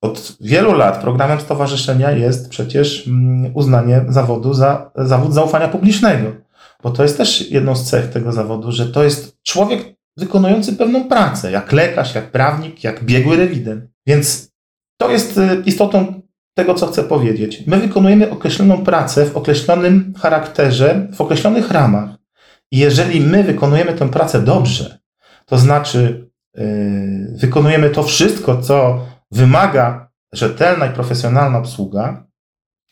od 0.00 0.36
wielu 0.40 0.72
lat 0.72 1.00
programem 1.00 1.40
stowarzyszenia 1.40 2.10
jest 2.10 2.48
przecież 2.48 3.08
mm, 3.08 3.56
uznanie 3.56 4.04
zawodu 4.08 4.54
za 4.54 4.90
zawód 4.96 5.34
zaufania 5.34 5.68
publicznego. 5.68 6.32
Bo 6.82 6.90
to 6.90 7.02
jest 7.02 7.16
też 7.16 7.50
jedną 7.50 7.76
z 7.76 7.90
cech 7.90 8.10
tego 8.10 8.32
zawodu, 8.32 8.72
że 8.72 8.86
to 8.86 9.04
jest 9.04 9.42
człowiek 9.42 9.98
wykonujący 10.16 10.72
pewną 10.72 11.08
pracę, 11.08 11.50
jak 11.50 11.72
lekarz, 11.72 12.14
jak 12.14 12.30
prawnik, 12.30 12.84
jak 12.84 13.04
biegły 13.04 13.36
rewident. 13.36 13.84
Więc 14.06 14.50
to 14.96 15.10
jest 15.10 15.38
y, 15.38 15.62
istotą 15.66 16.22
tego, 16.58 16.74
co 16.74 16.86
chcę 16.86 17.04
powiedzieć. 17.04 17.62
My 17.66 17.76
wykonujemy 17.76 18.30
określoną 18.30 18.84
pracę 18.84 19.26
w 19.26 19.36
określonym 19.36 20.14
charakterze, 20.18 21.08
w 21.16 21.20
określonych 21.20 21.70
ramach. 21.70 22.10
I 22.70 22.78
jeżeli 22.78 23.20
my 23.20 23.44
wykonujemy 23.44 23.92
tę 23.92 24.08
pracę 24.08 24.42
dobrze, 24.42 24.98
to 25.46 25.58
znaczy 25.58 26.30
yy, 26.54 26.64
wykonujemy 27.40 27.90
to 27.90 28.02
wszystko, 28.02 28.62
co 28.62 29.06
wymaga 29.30 30.10
rzetelna 30.32 30.86
i 30.86 30.90
profesjonalna 30.90 31.58
obsługa, 31.58 32.26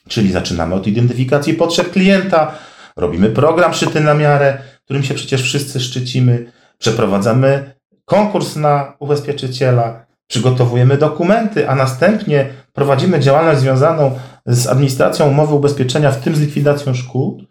czyli 0.09 0.33
zaczynamy 0.33 0.75
od 0.75 0.87
identyfikacji 0.87 1.55
potrzeb 1.55 1.91
klienta, 1.91 2.55
robimy 2.97 3.31
program 3.31 3.75
szyty 3.75 4.01
na 4.01 4.15
miarę, 4.15 4.59
którym 4.85 5.03
się 5.03 5.15
przecież 5.15 5.43
wszyscy 5.43 5.81
szczycimy, 5.81 6.53
przeprowadzamy 6.79 7.75
konkurs 8.05 8.57
na 8.57 8.97
ubezpieczyciela, 8.99 10.06
przygotowujemy 10.27 10.99
dokumenty, 10.99 11.69
a 11.69 11.75
następnie 11.75 12.49
prowadzimy 12.73 13.21
działalność 13.21 13.61
związaną 13.61 14.19
z 14.47 14.67
administracją 14.67 15.29
umowy 15.29 15.55
ubezpieczenia, 15.55 16.11
w 16.11 16.21
tym 16.21 16.37
z 16.37 16.41
likwidacją 16.41 16.95
szkód, 16.95 17.43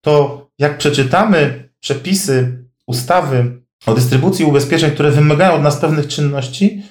to 0.00 0.46
jak 0.58 0.78
przeczytamy 0.78 1.68
przepisy 1.80 2.64
ustawy 2.86 3.62
o 3.86 3.94
dystrybucji 3.94 4.44
ubezpieczeń, 4.44 4.90
które 4.90 5.10
wymagają 5.10 5.52
od 5.52 5.62
nas 5.62 5.76
pewnych 5.76 6.06
czynności, 6.06 6.82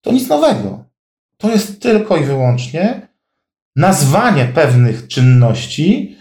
to 0.00 0.12
nic 0.12 0.28
nowego. 0.28 0.84
To 1.36 1.50
jest 1.50 1.82
tylko 1.82 2.16
i 2.16 2.24
wyłącznie 2.24 3.08
nazwanie 3.76 4.44
pewnych 4.44 5.08
czynności 5.08 6.16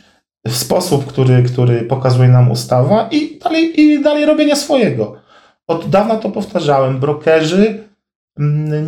w 0.47 0.55
sposób, 0.55 1.05
który, 1.05 1.43
który 1.43 1.81
pokazuje 1.81 2.29
nam 2.29 2.51
ustawa 2.51 3.07
i 3.11 3.39
dalej, 3.39 3.81
i 3.81 4.03
dalej 4.03 4.25
robienie 4.25 4.55
swojego. 4.55 5.15
Od 5.67 5.89
dawna 5.89 6.15
to 6.15 6.29
powtarzałem. 6.29 6.99
Brokerzy 6.99 7.90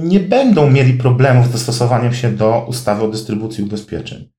nie 0.03 0.19
będą 0.19 0.69
mieli 0.69 0.93
problemów 0.93 1.47
z 1.47 1.51
dostosowaniem 1.51 2.13
się 2.13 2.31
do 2.31 2.65
ustawy 2.67 3.03
o 3.03 3.07
dystrybucji 3.07 3.63
ubezpieczeń. 3.63 4.29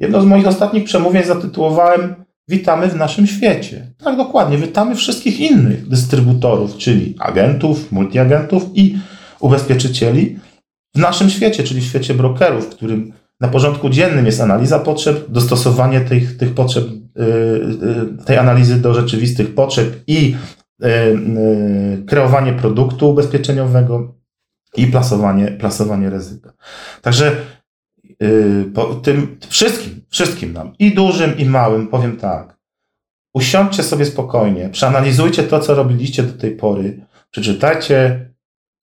Jedno 0.00 0.22
z 0.22 0.24
moich 0.24 0.46
ostatnich 0.46 0.84
przemówień 0.84 1.24
zatytułowałem 1.24 2.14
Witamy 2.50 2.88
w 2.88 2.96
naszym 2.96 3.26
świecie. 3.26 3.92
Tak 4.04 4.16
dokładnie, 4.16 4.58
witamy 4.58 4.94
wszystkich 4.94 5.40
innych 5.40 5.88
dystrybutorów, 5.88 6.76
czyli 6.76 7.14
agentów, 7.18 7.92
multiagentów 7.92 8.66
i 8.74 8.98
ubezpieczycieli 9.40 10.38
w 10.94 10.98
naszym 10.98 11.30
świecie, 11.30 11.62
czyli 11.62 11.80
w 11.80 11.84
świecie 11.84 12.14
brokerów, 12.14 12.66
w 12.66 12.68
którym 12.68 13.12
na 13.40 13.48
porządku 13.48 13.88
dziennym 13.88 14.26
jest 14.26 14.40
analiza 14.40 14.78
potrzeb, 14.78 15.24
dostosowanie 15.28 16.00
tych, 16.00 16.36
tych 16.36 16.54
potrzeb, 16.54 16.84
tej 18.26 18.38
analizy 18.38 18.80
do 18.80 18.94
rzeczywistych 18.94 19.54
potrzeb 19.54 20.02
i 20.06 20.36
kreowanie 22.06 22.52
produktu 22.52 23.10
ubezpieczeniowego 23.10 24.14
i 24.76 24.86
plasowanie, 24.86 25.46
plasowanie 25.46 26.10
ryzyka. 26.10 26.52
Także 27.02 27.36
po 28.74 28.84
tym 28.84 29.38
wszystkim, 29.48 30.04
wszystkim 30.08 30.52
nam, 30.52 30.72
i 30.78 30.94
dużym, 30.94 31.38
i 31.38 31.44
małym, 31.44 31.88
powiem 31.88 32.16
tak. 32.16 32.60
Usiądźcie 33.34 33.82
sobie 33.82 34.04
spokojnie, 34.04 34.68
przeanalizujcie 34.68 35.42
to, 35.42 35.60
co 35.60 35.74
robiliście 35.74 36.22
do 36.22 36.40
tej 36.40 36.56
pory, 36.56 37.06
przeczytajcie 37.30 38.30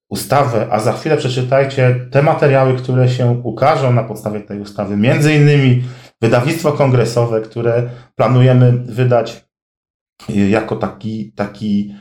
ustawę, 0.10 0.68
a 0.72 0.80
za 0.80 0.94
chwilę 0.94 1.18
przeczytajcie 1.18 1.96
te 2.12 2.24
materiały, 2.24 2.78
które 2.78 3.10
się 3.10 3.42
ukażą 3.44 3.94
na 3.94 4.04
podstawie 4.04 4.42
tej 4.42 4.60
ustawy. 4.60 4.98
Między 4.98 5.34
innymi 5.34 5.84
wydawnictwo 6.22 6.72
kongresowe, 6.72 7.42
które 7.42 7.90
planujemy 8.16 8.72
wydać 8.72 9.46
y, 10.30 10.50
jako 10.50 10.76
taki, 10.76 11.32
taki 11.32 11.96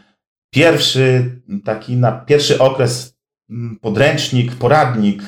pierwszy, 0.54 1.30
taki 1.64 1.96
na 1.96 2.12
pierwszy 2.12 2.58
okres 2.58 3.15
podręcznik, 3.80 4.54
poradnik, 4.54 5.22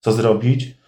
co 0.00 0.12
zrobić. 0.12 0.80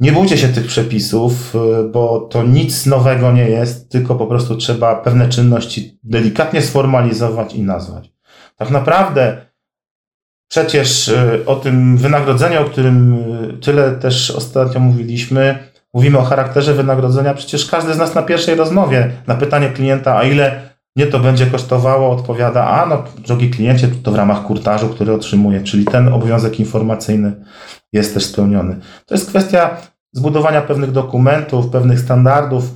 Nie 0.00 0.12
bójcie 0.12 0.38
się 0.38 0.48
tych 0.48 0.66
przepisów, 0.66 1.54
y, 1.54 1.88
bo 1.88 2.20
to 2.20 2.42
nic 2.42 2.86
nowego 2.86 3.32
nie 3.32 3.48
jest, 3.50 3.90
tylko 3.90 4.14
po 4.14 4.26
prostu 4.26 4.56
trzeba 4.56 4.96
pewne 4.96 5.28
czynności 5.28 5.98
delikatnie 6.02 6.62
sformalizować 6.62 7.54
i 7.54 7.62
nazwać. 7.62 8.12
Tak 8.56 8.70
naprawdę 8.70 9.46
przecież 10.48 11.08
y, 11.08 11.42
o 11.46 11.56
tym 11.56 11.96
wynagrodzeniu, 11.96 12.62
o 12.62 12.64
którym 12.64 13.14
y, 13.14 13.58
tyle 13.58 13.92
też 13.92 14.30
ostatnio 14.30 14.80
mówiliśmy, 14.80 15.58
mówimy 15.94 16.18
o 16.18 16.22
charakterze 16.22 16.74
wynagrodzenia, 16.74 17.34
przecież 17.34 17.66
każdy 17.66 17.94
z 17.94 17.98
nas 17.98 18.14
na 18.14 18.22
pierwszej 18.22 18.54
rozmowie 18.54 19.10
na 19.26 19.34
pytanie 19.34 19.68
klienta, 19.68 20.16
a 20.16 20.24
ile 20.24 20.73
mnie 20.96 21.06
to 21.06 21.20
będzie 21.20 21.46
kosztowało, 21.46 22.10
odpowiada, 22.10 22.66
a 22.66 22.86
no 22.86 23.02
drogi 23.26 23.50
kliencie, 23.50 23.88
to 24.02 24.12
w 24.12 24.14
ramach 24.14 24.42
kurtażu, 24.42 24.88
który 24.88 25.12
otrzymuje, 25.12 25.62
czyli 25.62 25.84
ten 25.84 26.08
obowiązek 26.08 26.60
informacyjny 26.60 27.32
jest 27.92 28.14
też 28.14 28.24
spełniony. 28.24 28.76
To 29.06 29.14
jest 29.14 29.28
kwestia 29.28 29.76
zbudowania 30.12 30.62
pewnych 30.62 30.92
dokumentów, 30.92 31.68
pewnych 31.68 32.00
standardów 32.00 32.74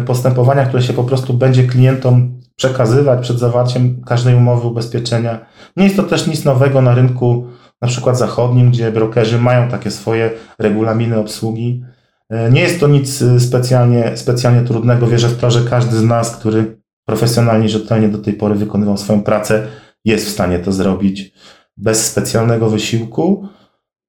y, 0.00 0.04
postępowania, 0.04 0.66
które 0.66 0.82
się 0.82 0.92
po 0.92 1.04
prostu 1.04 1.34
będzie 1.34 1.64
klientom 1.64 2.40
przekazywać 2.56 3.20
przed 3.20 3.38
zawarciem 3.38 4.02
każdej 4.06 4.34
umowy 4.34 4.68
ubezpieczenia. 4.68 5.38
Nie 5.76 5.84
jest 5.84 5.96
to 5.96 6.02
też 6.02 6.26
nic 6.26 6.44
nowego 6.44 6.82
na 6.82 6.94
rynku 6.94 7.46
na 7.80 7.88
przykład 7.88 8.18
zachodnim, 8.18 8.70
gdzie 8.70 8.92
brokerzy 8.92 9.38
mają 9.38 9.68
takie 9.68 9.90
swoje 9.90 10.30
regulaminy 10.58 11.18
obsługi. 11.18 11.84
E, 12.30 12.50
nie 12.50 12.60
jest 12.60 12.80
to 12.80 12.88
nic 12.88 13.22
e, 13.22 13.40
specjalnie, 13.40 14.16
specjalnie 14.16 14.62
trudnego. 14.62 15.06
Wierzę 15.06 15.28
w 15.28 15.38
to, 15.38 15.50
że 15.50 15.70
każdy 15.70 15.96
z 15.96 16.02
nas, 16.02 16.36
który 16.36 16.79
profesjonalnie 17.10 17.68
rzetelnie 17.68 18.08
do 18.08 18.18
tej 18.18 18.34
pory 18.34 18.54
wykonywał 18.54 18.96
swoją 18.96 19.22
pracę, 19.22 19.66
jest 20.04 20.26
w 20.26 20.30
stanie 20.30 20.58
to 20.58 20.72
zrobić 20.72 21.32
bez 21.76 22.06
specjalnego 22.06 22.70
wysiłku. 22.70 23.48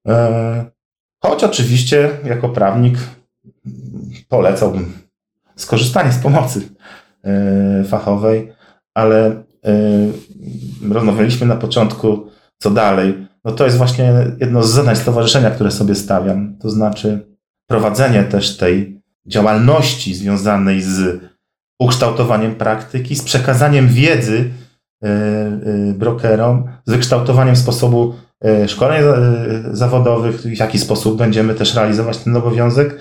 E, 0.07 0.65
choć 1.23 1.43
oczywiście 1.43 2.09
jako 2.25 2.49
prawnik 2.49 2.97
polecałbym 4.29 4.93
skorzystanie 5.55 6.11
z 6.11 6.17
pomocy 6.17 6.61
E, 7.23 7.83
fachowej, 7.83 8.53
ale 8.93 9.25
e, 9.27 9.33
rozmawialiśmy 10.91 11.47
na 11.47 11.55
początku, 11.55 12.27
co 12.57 12.71
dalej. 12.71 13.27
No 13.43 13.51
to 13.51 13.65
jest 13.65 13.77
właśnie 13.77 14.13
jedno 14.39 14.63
z 14.63 14.69
zadań 14.69 14.95
stowarzyszenia, 14.95 15.51
które 15.51 15.71
sobie 15.71 15.95
stawiam, 15.95 16.57
to 16.57 16.69
znaczy 16.69 17.35
prowadzenie 17.69 18.23
też 18.23 18.57
tej 18.57 19.01
działalności 19.25 20.13
związanej 20.13 20.81
z 20.81 21.19
ukształtowaniem 21.81 22.55
praktyki, 22.55 23.15
z 23.15 23.23
przekazaniem 23.23 23.87
wiedzy 23.87 24.49
e, 25.03 25.09
brokerom, 25.93 26.67
z 26.85 26.91
wykształtowaniem 26.91 27.55
sposobu 27.55 28.13
szkoleń 28.67 29.03
zawodowych, 29.71 30.41
w 30.41 30.59
jaki 30.59 30.79
sposób 30.79 31.17
będziemy 31.17 31.53
też 31.53 31.75
realizować 31.75 32.17
ten 32.17 32.35
obowiązek, 32.35 32.97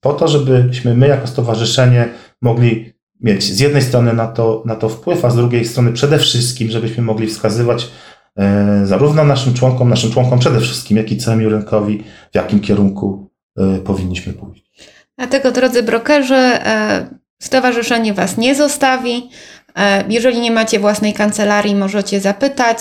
po 0.00 0.12
to, 0.12 0.28
żebyśmy 0.28 0.94
my 0.94 1.08
jako 1.08 1.26
stowarzyszenie 1.26 2.08
mogli 2.42 2.94
mieć 3.20 3.44
z 3.44 3.60
jednej 3.60 3.82
strony 3.82 4.12
na 4.12 4.26
to, 4.26 4.62
na 4.66 4.76
to 4.76 4.88
wpływ, 4.88 5.24
a 5.24 5.30
z 5.30 5.36
drugiej 5.36 5.64
strony 5.64 5.92
przede 5.92 6.18
wszystkim, 6.18 6.70
żebyśmy 6.70 7.02
mogli 7.02 7.26
wskazywać 7.26 7.90
e, 8.38 8.86
zarówno 8.86 9.24
naszym 9.24 9.54
członkom, 9.54 9.88
naszym 9.88 10.10
członkom 10.10 10.38
przede 10.38 10.60
wszystkim, 10.60 10.96
jak 10.96 11.12
i 11.12 11.16
całemu 11.16 11.48
rynkowi, 11.48 12.04
w 12.32 12.34
jakim 12.34 12.60
kierunku 12.60 13.30
e, 13.58 13.78
powinniśmy 13.78 14.32
pójść. 14.32 14.92
Dlatego, 15.18 15.52
drodzy 15.52 15.82
brokerzy, 15.82 16.34
e, 16.34 17.08
stowarzyszenie 17.42 18.14
Was 18.14 18.36
nie 18.36 18.54
zostawi. 18.54 19.30
Jeżeli 20.08 20.40
nie 20.40 20.50
macie 20.50 20.78
własnej 20.78 21.12
kancelarii, 21.12 21.74
możecie 21.74 22.20
zapytać. 22.20 22.80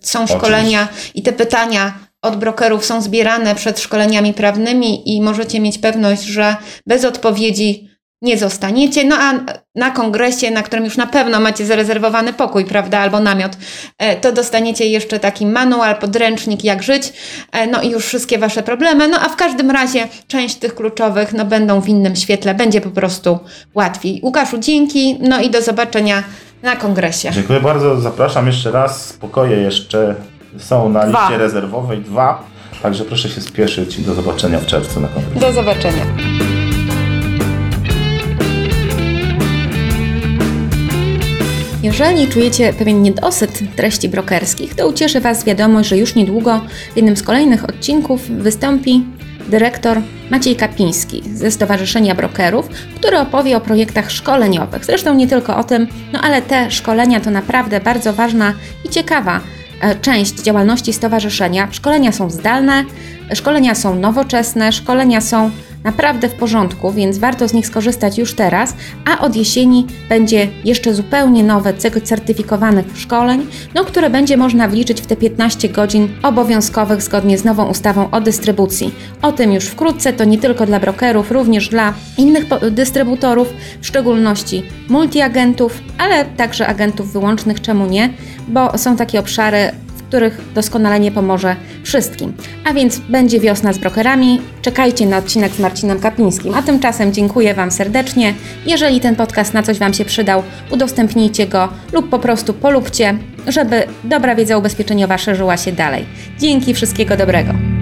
Są 0.00 0.26
szkolenia 0.26 0.88
Oczywiście. 0.90 1.18
i 1.18 1.22
te 1.22 1.32
pytania 1.32 1.98
od 2.22 2.36
brokerów 2.36 2.84
są 2.84 3.02
zbierane 3.02 3.54
przed 3.54 3.80
szkoleniami 3.80 4.34
prawnymi 4.34 5.16
i 5.16 5.22
możecie 5.22 5.60
mieć 5.60 5.78
pewność, 5.78 6.22
że 6.22 6.56
bez 6.86 7.04
odpowiedzi 7.04 7.87
nie 8.22 8.38
zostaniecie. 8.38 9.04
No 9.04 9.16
a 9.18 9.32
na 9.74 9.90
kongresie, 9.90 10.50
na 10.50 10.62
którym 10.62 10.84
już 10.84 10.96
na 10.96 11.06
pewno 11.06 11.40
macie 11.40 11.66
zarezerwowany 11.66 12.32
pokój, 12.32 12.64
prawda, 12.64 12.98
albo 12.98 13.20
namiot, 13.20 13.52
e, 13.98 14.16
to 14.16 14.32
dostaniecie 14.32 14.86
jeszcze 14.86 15.20
taki 15.20 15.46
manual, 15.46 15.96
podręcznik, 15.96 16.64
jak 16.64 16.82
żyć, 16.82 17.12
e, 17.52 17.66
no 17.66 17.82
i 17.82 17.90
już 17.90 18.06
wszystkie 18.06 18.38
Wasze 18.38 18.62
problemy. 18.62 19.08
No 19.08 19.18
a 19.20 19.28
w 19.28 19.36
każdym 19.36 19.70
razie 19.70 20.08
część 20.26 20.56
tych 20.56 20.74
kluczowych, 20.74 21.32
no 21.32 21.44
będą 21.44 21.80
w 21.80 21.88
innym 21.88 22.16
świetle, 22.16 22.54
będzie 22.54 22.80
po 22.80 22.90
prostu 22.90 23.38
łatwiej. 23.74 24.20
Łukaszu, 24.22 24.58
dzięki, 24.58 25.18
no 25.20 25.40
i 25.40 25.50
do 25.50 25.62
zobaczenia 25.62 26.22
na 26.62 26.76
kongresie. 26.76 27.30
Dziękuję 27.32 27.60
bardzo, 27.60 28.00
zapraszam 28.00 28.46
jeszcze 28.46 28.70
raz. 28.70 29.12
Pokoje 29.12 29.56
jeszcze 29.56 30.14
są 30.58 30.88
na 30.88 31.06
dwa. 31.06 31.20
liście 31.20 31.38
rezerwowej, 31.38 31.98
dwa. 31.98 32.42
Także 32.82 33.04
proszę 33.04 33.28
się 33.28 33.40
spieszyć 33.40 33.98
i 33.98 34.02
do 34.02 34.14
zobaczenia 34.14 34.58
w 34.58 34.66
czerwcu 34.66 35.00
na 35.00 35.08
kongresie. 35.08 35.40
Do 35.40 35.52
zobaczenia. 35.52 36.04
Jeżeli 41.82 42.28
czujecie 42.28 42.72
pewien 42.72 43.02
niedosyt 43.02 43.76
treści 43.76 44.08
brokerskich, 44.08 44.74
to 44.74 44.88
ucieszy 44.88 45.20
Was 45.20 45.44
wiadomość, 45.44 45.88
że 45.88 45.98
już 45.98 46.14
niedługo 46.14 46.60
w 46.92 46.96
jednym 46.96 47.16
z 47.16 47.22
kolejnych 47.22 47.64
odcinków 47.64 48.30
wystąpi 48.30 49.04
dyrektor 49.48 50.00
Maciej 50.30 50.56
Kapiński 50.56 51.22
ze 51.34 51.50
Stowarzyszenia 51.50 52.14
Brokerów, 52.14 52.68
który 52.96 53.18
opowie 53.18 53.56
o 53.56 53.60
projektach 53.60 54.10
szkoleniowych. 54.10 54.84
Zresztą 54.84 55.14
nie 55.14 55.26
tylko 55.26 55.56
o 55.56 55.64
tym, 55.64 55.86
no 56.12 56.20
ale 56.20 56.42
te 56.42 56.70
szkolenia 56.70 57.20
to 57.20 57.30
naprawdę 57.30 57.80
bardzo 57.80 58.12
ważna 58.12 58.54
i 58.84 58.88
ciekawa 58.88 59.40
e, 59.80 59.94
część 59.94 60.34
działalności 60.34 60.92
stowarzyszenia. 60.92 61.68
Szkolenia 61.70 62.12
są 62.12 62.30
zdalne, 62.30 62.84
szkolenia 63.34 63.74
są 63.74 63.94
nowoczesne, 63.94 64.72
szkolenia 64.72 65.20
są 65.20 65.50
naprawdę 65.84 66.28
w 66.28 66.34
porządku, 66.34 66.92
więc 66.92 67.18
warto 67.18 67.48
z 67.48 67.52
nich 67.52 67.66
skorzystać 67.66 68.18
już 68.18 68.34
teraz, 68.34 68.74
a 69.04 69.20
od 69.20 69.36
jesieni 69.36 69.86
będzie 70.08 70.48
jeszcze 70.64 70.94
zupełnie 70.94 71.44
nowy 71.44 71.74
cykl 71.74 72.00
certyfikowanych 72.00 72.86
szkoleń, 72.98 73.46
no, 73.74 73.84
które 73.84 74.10
będzie 74.10 74.36
można 74.36 74.68
wliczyć 74.68 75.00
w 75.00 75.06
te 75.06 75.16
15 75.16 75.68
godzin 75.68 76.08
obowiązkowych 76.22 77.02
zgodnie 77.02 77.38
z 77.38 77.44
nową 77.44 77.68
ustawą 77.68 78.10
o 78.10 78.20
dystrybucji. 78.20 78.94
O 79.22 79.32
tym 79.32 79.52
już 79.52 79.64
wkrótce, 79.64 80.12
to 80.12 80.24
nie 80.24 80.38
tylko 80.38 80.66
dla 80.66 80.80
brokerów, 80.80 81.30
również 81.30 81.68
dla 81.68 81.94
innych 82.18 82.44
dystrybutorów, 82.70 83.48
w 83.80 83.86
szczególności 83.86 84.62
multiagentów, 84.88 85.80
ale 85.98 86.24
także 86.24 86.66
agentów 86.66 87.12
wyłącznych, 87.12 87.60
czemu 87.60 87.86
nie, 87.86 88.10
bo 88.48 88.78
są 88.78 88.96
takie 88.96 89.20
obszary 89.20 89.70
których 90.08 90.40
doskonalenie 90.54 91.10
pomoże 91.12 91.56
wszystkim. 91.84 92.32
A 92.64 92.72
więc 92.72 92.98
będzie 92.98 93.40
wiosna 93.40 93.72
z 93.72 93.78
brokerami. 93.78 94.40
Czekajcie 94.62 95.06
na 95.06 95.18
odcinek 95.18 95.52
z 95.52 95.58
Marcinem 95.58 96.00
Kapińskim. 96.00 96.54
A 96.54 96.62
tymczasem 96.62 97.12
dziękuję 97.12 97.54
Wam 97.54 97.70
serdecznie. 97.70 98.34
Jeżeli 98.66 99.00
ten 99.00 99.16
podcast 99.16 99.54
na 99.54 99.62
coś 99.62 99.78
Wam 99.78 99.94
się 99.94 100.04
przydał, 100.04 100.42
udostępnijcie 100.70 101.46
go 101.46 101.68
lub 101.92 102.08
po 102.08 102.18
prostu 102.18 102.54
polubcie, 102.54 103.18
żeby 103.46 103.82
dobra 104.04 104.34
wiedza 104.34 104.58
ubezpieczeniowa 104.58 105.18
szerzyła 105.18 105.56
się 105.56 105.72
dalej. 105.72 106.04
Dzięki, 106.38 106.74
wszystkiego 106.74 107.16
dobrego. 107.16 107.77